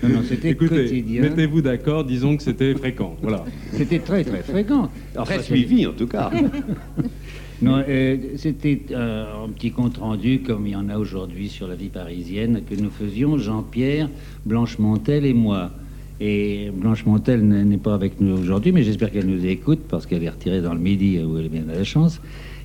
[0.00, 1.22] Non, non, c'était Écoutez, quotidien.
[1.22, 3.16] mettez-vous d'accord, disons que c'était fréquent.
[3.20, 3.44] Voilà.
[3.72, 4.88] C'était très très fréquent.
[5.24, 6.30] Très c'est- suivi, en tout cas.
[7.60, 11.66] Non, euh, c'était euh, un petit compte rendu comme il y en a aujourd'hui sur
[11.66, 14.08] la vie parisienne que nous faisions Jean-Pierre,
[14.46, 15.72] Blanche Montel et moi.
[16.20, 20.22] Et Blanche Montel n'est pas avec nous aujourd'hui, mais j'espère qu'elle nous écoute parce qu'elle
[20.22, 22.20] est retirée dans le midi où elle bien de la chance.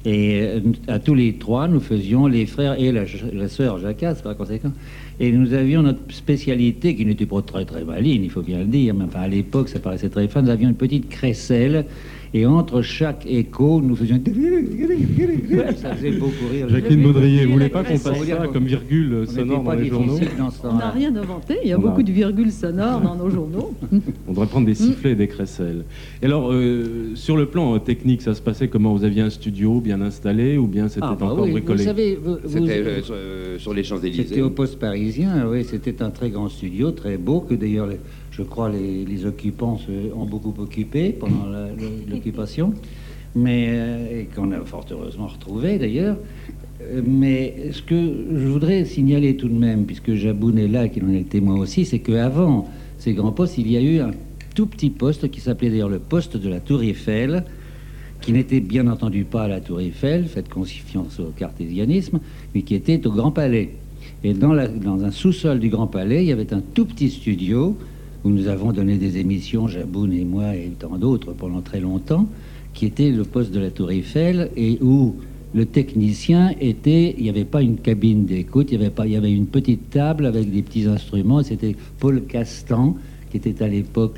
[0.05, 4.21] Et euh, à tous les trois, nous faisions les frères et la, la sœur Jacasse
[4.21, 4.73] par conséquent.
[5.19, 8.65] Et nous avions notre spécialité qui n'était pas très très maligne, il faut bien le
[8.65, 10.43] dire, mais à l'époque ça paraissait très fin.
[10.43, 11.85] Nous avions une petite crécelle
[12.35, 14.19] et entre chaque écho, nous faisions.
[15.77, 16.67] Ça faisait beaucoup rire.
[16.69, 20.13] Jacqueline Baudrier, vous voulez pas qu'on passe ça comme virgule on sonore dans les journaux
[20.17, 22.51] difficile dans ce On n'a rien inventé, il y a On a- beaucoup de virgules
[22.51, 23.73] sonores dans nos journaux.
[24.27, 25.83] On devrait prendre des sifflets et des crécelles.
[26.21, 29.29] Et alors, euh, sur le plan euh, technique, ça se passait comment Vous aviez un
[29.29, 32.49] studio bien installé ou bien c'était Ah, bah encore oui, bricolé Vous savez, vous- vous-
[32.67, 34.23] C'était euh, sur, euh, sur les Champs-Élysées.
[34.27, 37.99] C'était au poste parisien, oui, c'était un très grand studio, très beau, que d'ailleurs, les-
[38.35, 41.45] je crois, les, les occupants se, ont beaucoup occupé pendant
[42.09, 42.73] l'occupation,
[43.35, 46.17] mais euh, et qu'on a fort heureusement retrouvé d'ailleurs.
[46.81, 51.03] Euh, Mais ce que je voudrais signaler tout de même, puisque Jaboun est là, qu'il
[51.05, 52.67] en est le témoin aussi, c'est qu'avant
[52.97, 54.11] ces grands postes, il y a eu un
[54.55, 57.43] tout petit poste qui s'appelait d'ailleurs le poste de la Tour Eiffel,
[58.21, 62.19] qui n'était bien entendu pas à la Tour Eiffel, faites confiance au cartésianisme,
[62.55, 63.71] mais qui était au Grand Palais.
[64.23, 67.09] Et dans, la- dans un sous-sol du Grand Palais, il y avait un tout petit
[67.09, 67.75] studio
[68.23, 72.27] où nous avons donné des émissions, Jaboun et moi et tant d'autres, pendant très longtemps,
[72.73, 75.15] qui était le poste de la Tour Eiffel et où
[75.53, 79.13] le technicien était, il n'y avait pas une cabine d'écoute, il y avait pas, il
[79.13, 81.43] y avait une petite table avec des petits instruments.
[81.43, 82.97] C'était Paul Castan
[83.29, 84.17] qui était à l'époque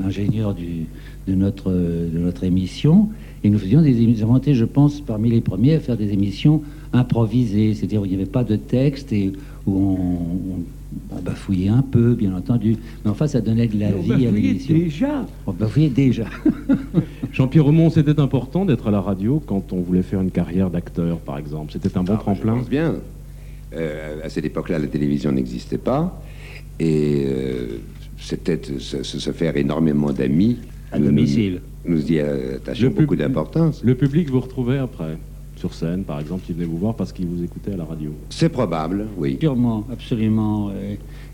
[0.00, 0.54] l'ingénieur
[1.28, 3.08] de notre de notre émission.
[3.44, 6.62] Et nous faisions des émissions, je pense, parmi les premiers à faire des émissions
[6.92, 9.30] improvisées, c'est-à-dire où il n'y avait pas de texte et
[9.66, 9.92] où on,
[10.54, 10.62] on-
[11.10, 12.76] on bafouillait un peu, bien entendu.
[13.04, 14.74] Mais enfin, ça donnait de la On vie à bafouillait l'émission.
[14.74, 15.26] déjà.
[15.46, 16.24] On bafouillait déjà.
[17.32, 21.18] Jean-Pierre Aumont, c'était important d'être à la radio quand on voulait faire une carrière d'acteur,
[21.18, 21.72] par exemple.
[21.72, 22.54] C'était un bon Ah, bah, je tremplin.
[22.58, 22.94] pense bien.
[23.74, 26.22] Euh, à cette époque-là, la télévision n'existait pas.
[26.78, 27.78] Et euh,
[28.18, 30.58] c'était se, faire énormément d'amis.
[30.92, 31.60] À domicile.
[31.84, 33.82] Nous, nous y attachions pub- beaucoup d'importance.
[33.84, 35.18] Le public vous retrouvait après,
[35.56, 38.12] sur scène, par exemple, qui venait vous voir parce qu'il vous écoutait à la radio.
[38.30, 39.38] C'est probable, oui.
[39.40, 40.70] Sûrement, absolument.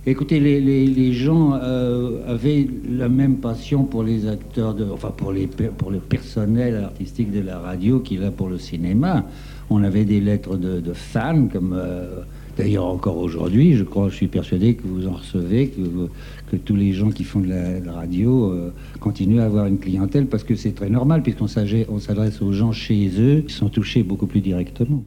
[0.06, 5.12] Écoutez, les, les- les gens euh, avaient la même passion pour les acteurs, de, enfin
[5.16, 9.24] pour, les, pour le personnel artistique de la radio qu'il a pour le cinéma.
[9.70, 12.20] On avait des lettres de, de fans, comme euh,
[12.54, 15.80] D'ailleurs, encore aujourd'hui, je crois, je suis persuadé que vous en recevez, que,
[16.53, 20.26] que tous les gens qui font de la, radio euh, continuent à avoir une clientèle
[20.26, 24.26] parce que c'est très normal puisqu'on s'adresse aux gens chez eux qui sont touchés beaucoup
[24.26, 25.03] plus directement.